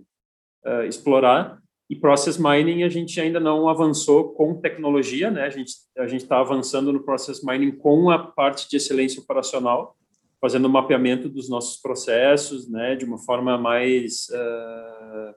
uh, 0.66 0.86
explorar. 0.88 1.62
E 1.90 1.96
process 1.96 2.38
mining 2.38 2.84
a 2.84 2.90
gente 2.90 3.20
ainda 3.22 3.40
não 3.40 3.70
avançou 3.70 4.34
com 4.34 4.60
tecnologia, 4.60 5.30
né? 5.30 5.44
A 5.44 5.50
gente 5.50 5.74
a 5.98 6.08
gente 6.08 6.24
está 6.24 6.40
avançando 6.40 6.92
no 6.92 7.04
process 7.04 7.44
mining 7.44 7.72
com 7.72 8.10
a 8.10 8.18
parte 8.18 8.68
de 8.68 8.78
excelência 8.78 9.22
operacional, 9.22 9.96
fazendo 10.42 10.66
o 10.66 10.70
mapeamento 10.70 11.30
dos 11.30 11.48
nossos 11.48 11.80
processos, 11.80 12.70
né? 12.70 12.96
De 12.96 13.06
uma 13.06 13.20
forma 13.20 13.58
mais 13.58 14.28
uh, 14.30 15.32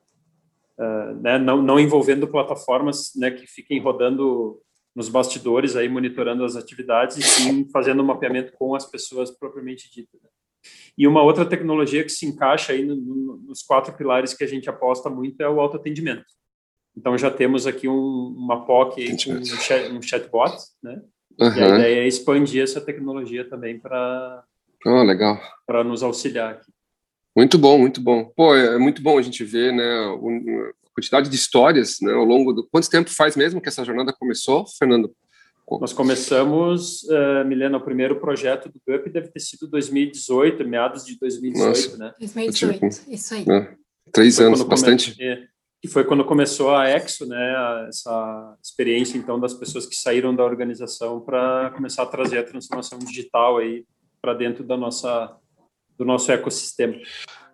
uh, 0.82 1.20
né? 1.20 1.38
não, 1.38 1.60
não 1.60 1.78
envolvendo 1.78 2.26
plataformas, 2.26 3.12
né? 3.14 3.30
Que 3.30 3.46
fiquem 3.46 3.78
rodando 3.78 4.58
nos 4.96 5.08
bastidores 5.08 5.76
aí 5.76 5.88
monitorando 5.88 6.44
as 6.44 6.56
atividades 6.56 7.18
e 7.18 7.22
sim 7.22 7.68
fazendo 7.70 8.00
o 8.00 8.04
mapeamento 8.04 8.52
com 8.54 8.74
as 8.74 8.84
pessoas 8.84 9.30
propriamente 9.30 9.88
ditas. 9.92 10.20
Né? 10.20 10.28
E 10.98 11.06
uma 11.06 11.22
outra 11.22 11.46
tecnologia 11.46 12.02
que 12.02 12.10
se 12.10 12.26
encaixa 12.26 12.72
aí 12.72 12.84
no, 12.84 12.96
no, 12.96 13.36
nos 13.46 13.62
quatro 13.62 13.94
pilares 13.94 14.34
que 14.34 14.42
a 14.42 14.48
gente 14.48 14.68
aposta 14.68 15.08
muito 15.08 15.40
é 15.40 15.48
o 15.48 15.60
autoatendimento. 15.60 16.26
Então 16.96 17.16
já 17.16 17.30
temos 17.30 17.68
aqui 17.68 17.88
um, 17.88 18.34
uma 18.36 18.66
POC 18.66 19.16
com 19.24 19.32
um, 19.34 19.44
chat, 19.44 19.92
um 19.92 20.02
chatbot, 20.02 20.56
né? 20.82 21.00
Uhum. 21.40 21.56
E 21.56 21.62
a 21.62 21.68
ideia 21.68 22.00
é 22.02 22.08
expandir 22.08 22.64
essa 22.64 22.80
tecnologia 22.80 23.48
também 23.48 23.78
para 23.78 24.42
oh, 24.84 25.02
legal 25.04 25.40
para 25.64 25.84
nos 25.84 26.02
auxiliar 26.02 26.54
aqui. 26.54 26.72
Muito 27.36 27.56
bom, 27.56 27.78
muito 27.78 28.00
bom. 28.00 28.24
Pô, 28.36 28.56
é 28.56 28.76
muito 28.76 29.00
bom 29.00 29.16
a 29.16 29.22
gente 29.22 29.44
ver, 29.44 29.72
né, 29.72 29.84
a 29.84 30.92
quantidade 30.92 31.30
de 31.30 31.36
histórias, 31.36 31.98
né, 32.02 32.12
ao 32.12 32.24
longo 32.24 32.52
do 32.52 32.66
quanto 32.66 32.90
tempo 32.90 33.08
faz 33.08 33.36
mesmo 33.36 33.60
que 33.60 33.68
essa 33.68 33.84
jornada 33.84 34.12
começou, 34.12 34.66
Fernando? 34.76 35.14
Nós 35.80 35.92
começamos, 35.92 37.02
uh, 37.04 37.44
Milena, 37.46 37.76
o 37.76 37.84
primeiro 37.84 38.18
projeto 38.18 38.70
do 38.70 38.80
GUP 38.86 39.10
deve 39.10 39.28
ter 39.28 39.40
sido 39.40 39.68
2018, 39.68 40.66
meados 40.66 41.04
de 41.04 41.18
2018, 41.18 41.66
Nossa. 41.66 41.96
né? 41.98 42.14
2018, 42.18 42.86
isso 43.08 43.34
aí. 43.34 43.44
É, 43.48 43.74
três 44.10 44.36
foi 44.36 44.46
anos, 44.46 44.62
bastante. 44.62 45.14
Come... 45.14 45.48
Que 45.80 45.88
foi 45.88 46.04
quando 46.04 46.24
começou 46.24 46.74
a 46.74 46.88
Exo, 46.88 47.26
né? 47.26 47.86
Essa 47.88 48.56
experiência, 48.62 49.16
então, 49.16 49.38
das 49.38 49.54
pessoas 49.54 49.86
que 49.86 49.94
saíram 49.94 50.34
da 50.34 50.44
organização 50.44 51.20
para 51.20 51.70
começar 51.76 52.02
a 52.02 52.06
trazer 52.06 52.38
a 52.38 52.44
transformação 52.44 52.98
digital 52.98 53.58
aí 53.58 53.84
para 54.20 54.34
dentro 54.34 54.64
da 54.64 54.76
nossa 54.76 55.36
do 55.96 56.04
nosso 56.04 56.30
ecossistema. 56.30 56.96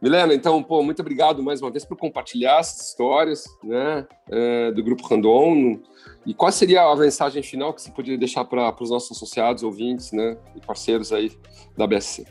Milena, 0.05 0.35
então, 0.35 0.63
pô, 0.63 0.83
muito 0.83 1.01
obrigado 1.01 1.43
mais 1.43 1.63
uma 1.63 1.71
vez 1.71 1.83
por 1.83 1.97
compartilhar 1.97 2.59
essas 2.61 2.89
histórias, 2.89 3.47
né, 3.63 4.07
é, 4.31 4.71
do 4.71 4.85
Grupo 4.85 5.03
Randon. 5.09 5.81
E 6.27 6.35
qual 6.35 6.53
seria 6.53 6.83
a 6.83 6.95
mensagem 6.95 7.43
final 7.43 7.73
que 7.73 7.81
você 7.81 7.91
poderia 7.91 8.19
deixar 8.19 8.45
para 8.45 8.77
os 8.83 8.91
nossos 8.91 9.17
associados, 9.17 9.63
ouvintes, 9.63 10.13
né, 10.13 10.37
e 10.55 10.61
parceiros 10.61 11.11
aí 11.11 11.33
da 11.75 11.87
BSC? 11.87 12.27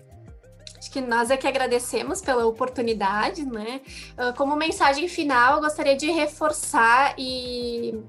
Acho 0.77 0.91
que 0.91 1.01
nós 1.01 1.31
é 1.31 1.35
que 1.35 1.47
agradecemos 1.47 2.21
pela 2.21 2.45
oportunidade, 2.45 3.43
né? 3.43 3.81
Uh, 4.11 4.37
como 4.37 4.55
mensagem 4.55 5.07
final, 5.07 5.55
eu 5.55 5.61
gostaria 5.61 5.95
de 5.95 6.11
reforçar 6.11 7.15
e 7.17 7.99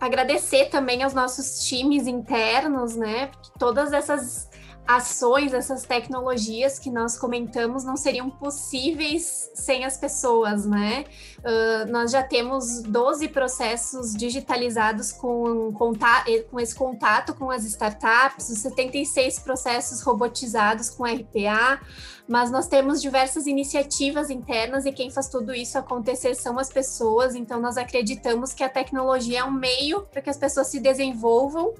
agradecer 0.00 0.66
também 0.66 1.02
aos 1.02 1.14
nossos 1.14 1.66
times 1.66 2.06
internos, 2.06 2.94
né? 2.94 3.26
Porque 3.26 3.50
todas 3.58 3.92
essas 3.92 4.48
ações, 4.88 5.52
essas 5.52 5.82
tecnologias 5.82 6.78
que 6.78 6.90
nós 6.90 7.18
comentamos 7.18 7.84
não 7.84 7.94
seriam 7.94 8.30
possíveis 8.30 9.50
sem 9.54 9.84
as 9.84 9.98
pessoas, 9.98 10.64
né? 10.64 11.04
Uh, 11.40 11.92
nós 11.92 12.10
já 12.10 12.22
temos 12.22 12.80
12 12.84 13.28
processos 13.28 14.14
digitalizados 14.14 15.12
com, 15.12 15.74
com 15.74 16.58
esse 16.58 16.74
contato 16.74 17.34
com 17.34 17.50
as 17.50 17.64
startups, 17.64 18.46
76 18.46 19.40
processos 19.40 20.00
robotizados 20.00 20.88
com 20.88 21.04
RPA, 21.04 21.82
mas 22.28 22.50
nós 22.50 22.68
temos 22.68 23.00
diversas 23.00 23.46
iniciativas 23.46 24.28
internas 24.28 24.84
e 24.84 24.92
quem 24.92 25.10
faz 25.10 25.28
tudo 25.28 25.54
isso 25.54 25.78
acontecer 25.78 26.34
são 26.34 26.58
as 26.58 26.68
pessoas, 26.68 27.34
então 27.34 27.58
nós 27.58 27.78
acreditamos 27.78 28.52
que 28.52 28.62
a 28.62 28.68
tecnologia 28.68 29.40
é 29.40 29.44
um 29.44 29.50
meio 29.50 30.02
para 30.02 30.20
que 30.20 30.28
as 30.28 30.36
pessoas 30.36 30.66
se 30.66 30.78
desenvolvam 30.78 31.72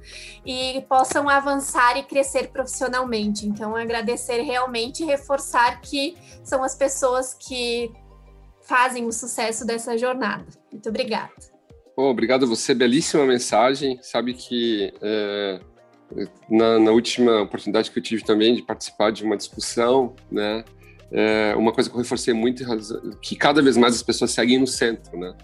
e 0.46 0.82
possam 0.88 1.28
avançar 1.28 1.98
e 1.98 2.02
crescer 2.02 2.48
profissionalmente. 2.48 3.46
Então, 3.46 3.76
agradecer 3.76 4.40
realmente 4.40 5.02
e 5.02 5.06
reforçar 5.06 5.82
que 5.82 6.16
são 6.42 6.64
as 6.64 6.74
pessoas 6.74 7.34
que 7.34 7.92
fazem 8.62 9.06
o 9.06 9.12
sucesso 9.12 9.66
dessa 9.66 9.98
jornada. 9.98 10.46
Muito 10.72 10.88
obrigada. 10.88 11.32
Bom, 11.94 12.08
obrigado 12.08 12.44
a 12.44 12.48
você, 12.48 12.74
belíssima 12.74 13.26
mensagem. 13.26 13.98
Sabe 14.02 14.32
que 14.32 14.94
é 15.02 15.60
na, 16.48 16.78
na, 16.78 16.90
última 16.90 17.42
oportunidade 17.42 17.90
que 17.90 17.98
eu 17.98 18.02
tive 18.02 18.24
também 18.24 18.54
de 18.54 18.62
participar 18.62 19.10
de 19.10 19.24
uma 19.24 19.36
discussão, 19.36 20.14
né, 20.30 20.64
é 21.10 21.54
uma 21.56 21.72
coisa 21.72 21.88
que 21.88 21.96
eu 21.96 22.00
reforcei 22.00 22.34
muito 22.34 22.64
que 23.20 23.36
cada 23.36 23.62
vez 23.62 23.76
mais 23.76 23.94
as 23.94 24.02
pessoas 24.02 24.30
seguem 24.30 24.58
no 24.58 24.66
centro, 24.66 25.18
né? 25.18 25.34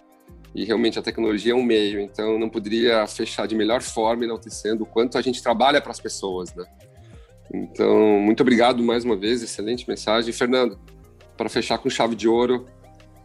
E 0.54 0.64
realmente 0.64 0.98
a 0.98 1.02
tecnologia 1.02 1.52
é 1.52 1.54
um 1.54 1.64
meio, 1.64 2.00
então 2.00 2.38
não 2.38 2.48
poderia 2.48 3.06
fechar 3.06 3.46
de 3.46 3.56
melhor 3.56 3.82
forma 3.82 4.24
enaltecendo 4.24 4.84
o 4.84 4.86
quanto 4.86 5.18
a 5.18 5.22
gente 5.22 5.42
trabalha 5.42 5.80
para 5.80 5.90
as 5.90 5.98
pessoas, 5.98 6.54
né? 6.54 6.64
Então, 7.52 8.20
muito 8.20 8.40
obrigado 8.40 8.82
mais 8.82 9.04
uma 9.04 9.16
vez, 9.16 9.42
excelente 9.42 9.88
mensagem. 9.88 10.32
Fernando, 10.32 10.78
para 11.36 11.48
fechar 11.48 11.78
com 11.78 11.90
chave 11.90 12.14
de 12.14 12.28
ouro, 12.28 12.66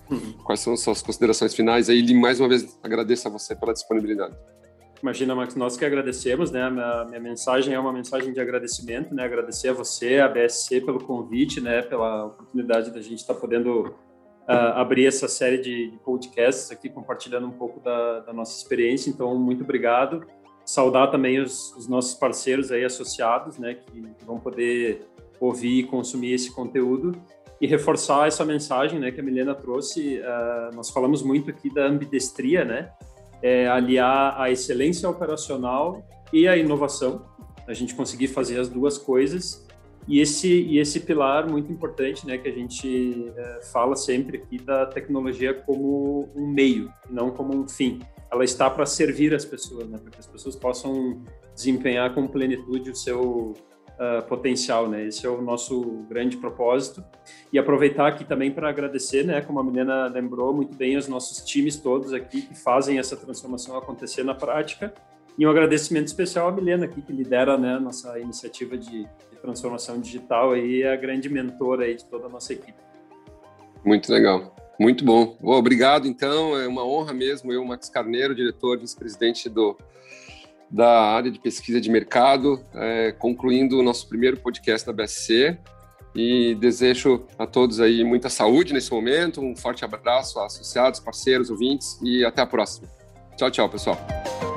uhum. 0.10 0.34
quais 0.44 0.60
são 0.60 0.74
as 0.74 0.80
suas 0.80 1.02
considerações 1.02 1.54
finais? 1.54 1.90
Aí, 1.90 2.14
mais 2.14 2.40
uma 2.40 2.50
vez, 2.50 2.78
agradeço 2.82 3.28
a 3.28 3.32
você 3.32 3.56
pela 3.56 3.74
disponibilidade. 3.74 4.36
Imagina, 5.02 5.34
Max, 5.34 5.56
nós 5.56 5.78
que 5.78 5.86
agradecemos, 5.86 6.52
né? 6.52 6.70
Minha, 6.70 7.06
minha, 7.06 7.20
mensagem 7.20 7.74
é 7.74 7.80
uma 7.80 7.94
mensagem 7.94 8.34
de 8.34 8.40
agradecimento, 8.40 9.14
né? 9.16 9.24
Agradecer 9.24 9.70
a 9.70 9.74
você, 9.74 10.20
a 10.20 10.28
BSC, 10.28 10.82
pelo 10.82 11.02
convite, 11.02 11.62
né? 11.62 11.82
Pela 11.82 12.26
oportunidade 12.26 12.92
da 12.92 13.02
gente 13.02 13.20
estar 13.20 13.34
tá 13.34 13.40
podendo 13.40 13.96
uh, 14.50 14.76
abrir 14.76 15.06
essa 15.06 15.28
série 15.28 15.58
de, 15.58 15.92
de, 15.92 15.98
podcasts 16.00 16.70
aqui, 16.70 16.90
compartilhando 16.90 17.48
um 17.48 17.52
pouco 17.52 17.80
da, 17.80 18.20
da, 18.20 18.34
nossa 18.34 18.58
experiência. 18.58 19.10
Então, 19.10 19.34
muito 19.36 19.64
obrigado. 19.64 20.26
Saudar 20.66 21.08
também 21.08 21.40
os, 21.40 21.74
os 21.78 21.88
nossos 21.88 22.14
parceiros 22.14 22.70
aí 22.70 22.84
associados, 22.84 23.58
né? 23.58 23.76
Que, 23.76 24.02
que 24.02 24.26
vão 24.26 24.38
poder 24.38 25.08
ouvir 25.40 25.80
e 25.80 25.84
consumir 25.84 26.34
esse 26.34 26.54
conteúdo 26.54 27.14
e 27.62 27.68
reforçar 27.68 28.28
essa 28.28 28.44
mensagem, 28.44 29.00
né? 29.00 29.12
Que 29.12 29.22
a 29.22 29.24
Milena 29.24 29.56
trouxe. 29.56 30.20
Uh, 30.20 30.76
nós 30.76 30.90
falamos 30.90 31.24
muito 31.24 31.50
aqui 31.50 31.74
da 31.74 31.86
ambidestria, 31.86 32.66
né? 32.66 32.92
É, 33.42 33.68
aliar 33.68 34.40
a 34.40 34.50
excelência 34.50 35.10
operacional 35.10 36.04
e 36.32 36.48
a 36.48 36.58
inovação, 36.58 37.26
a 37.68 37.74
gente 37.74 37.96
conseguir 37.96 38.28
fazer 38.28 38.60
as 38.60 38.68
duas 38.68 38.98
coisas. 38.98 39.68
E 40.08 40.20
esse, 40.20 40.48
e 40.48 40.80
esse 40.80 41.02
pilar 41.02 41.48
muito 41.48 41.72
importante, 41.72 42.26
né, 42.26 42.38
que 42.38 42.48
a 42.48 42.52
gente 42.52 43.32
é, 43.36 43.62
fala 43.72 43.96
sempre 43.96 44.38
aqui 44.38 44.58
da 44.58 44.86
tecnologia 44.88 45.54
como 45.54 46.28
um 46.36 46.48
meio, 46.48 46.92
não 47.10 47.30
como 47.30 47.56
um 47.56 47.68
fim. 47.68 48.00
Ela 48.32 48.44
está 48.44 48.70
para 48.70 48.86
servir 48.86 49.34
as 49.36 49.46
pessoas, 49.46 49.88
né, 49.88 49.98
para 50.00 50.10
que 50.10 50.20
as 50.20 50.26
pessoas 50.26 50.56
possam 50.56 51.24
desempenhar 51.54 52.14
com 52.16 52.28
plenitude 52.28 52.90
o 52.90 52.96
seu 52.96 53.54
uh, 54.00 54.24
potencial, 54.28 54.88
né? 54.88 55.06
Esse 55.06 55.26
é 55.26 55.30
o 55.30 55.42
nosso 55.42 56.06
grande 56.10 56.38
propósito. 56.38 57.04
E 57.52 57.60
aproveitar 57.60 58.08
aqui 58.08 58.24
também 58.24 58.50
para 58.52 58.70
agradecer, 58.70 59.26
né, 59.26 59.42
como 59.42 59.60
a 59.60 59.64
Milena 59.64 60.08
lembrou 60.08 60.54
muito 60.54 60.76
bem, 60.76 60.96
os 60.96 61.08
nossos 61.08 61.44
times 61.44 61.76
todos 61.76 62.14
aqui 62.14 62.42
que 62.42 62.56
fazem 62.56 62.98
essa 62.98 63.16
transformação 63.18 63.78
acontecer 63.78 64.24
na 64.24 64.34
prática. 64.34 64.94
E 65.38 65.46
um 65.46 65.50
agradecimento 65.50 66.08
especial 66.08 66.48
à 66.48 66.52
Milena 66.52 66.86
aqui, 66.86 67.02
que 67.02 67.14
lidera 67.14 67.58
né, 67.58 67.76
a 67.76 67.80
nossa 67.80 68.20
iniciativa 68.20 68.78
de, 68.78 69.04
de 69.04 69.38
transformação 69.42 70.00
digital 70.00 70.56
e 70.56 70.84
é 70.84 70.94
a 70.94 70.96
grande 70.96 71.30
mentora 71.30 71.86
aí 71.86 71.96
de 71.96 72.06
toda 72.06 72.28
a 72.28 72.30
nossa 72.30 72.54
equipe. 72.54 72.78
Muito 73.84 74.12
legal. 74.12 74.56
Muito 74.80 75.04
bom. 75.04 75.38
bom. 75.40 75.52
Obrigado, 75.58 76.08
então. 76.08 76.58
É 76.58 76.68
uma 76.68 76.86
honra 76.86 77.14
mesmo. 77.14 77.52
Eu, 77.52 77.64
Max 77.66 77.90
Carneiro, 77.90 78.36
diretor, 78.36 78.78
vice-presidente 78.80 79.50
do 79.50 79.78
da 80.70 81.14
área 81.14 81.32
de 81.32 81.40
pesquisa 81.40 81.82
de 81.82 81.90
mercado, 81.90 82.62
é, 82.74 83.12
concluindo 83.12 83.80
o 83.80 83.84
nosso 83.84 84.08
primeiro 84.08 84.38
podcast 84.38 84.86
da 84.86 84.94
BSC. 84.94 85.58
E 86.16 86.56
desejo 86.56 87.28
a 87.38 87.46
todos 87.46 87.80
aí 87.80 88.04
muita 88.04 88.30
saúde 88.30 88.74
nesse 88.74 88.92
momento, 88.92 89.42
um 89.42 89.56
forte 89.56 89.86
abraço 89.86 90.40
a 90.40 90.48
associados, 90.48 91.00
parceiros, 91.00 91.52
ouvintes 91.52 92.00
e 92.02 92.26
até 92.26 92.42
a 92.42 92.48
próxima. 92.48 92.88
Tchau, 93.38 93.52
tchau, 93.52 93.70
pessoal. 93.70 94.49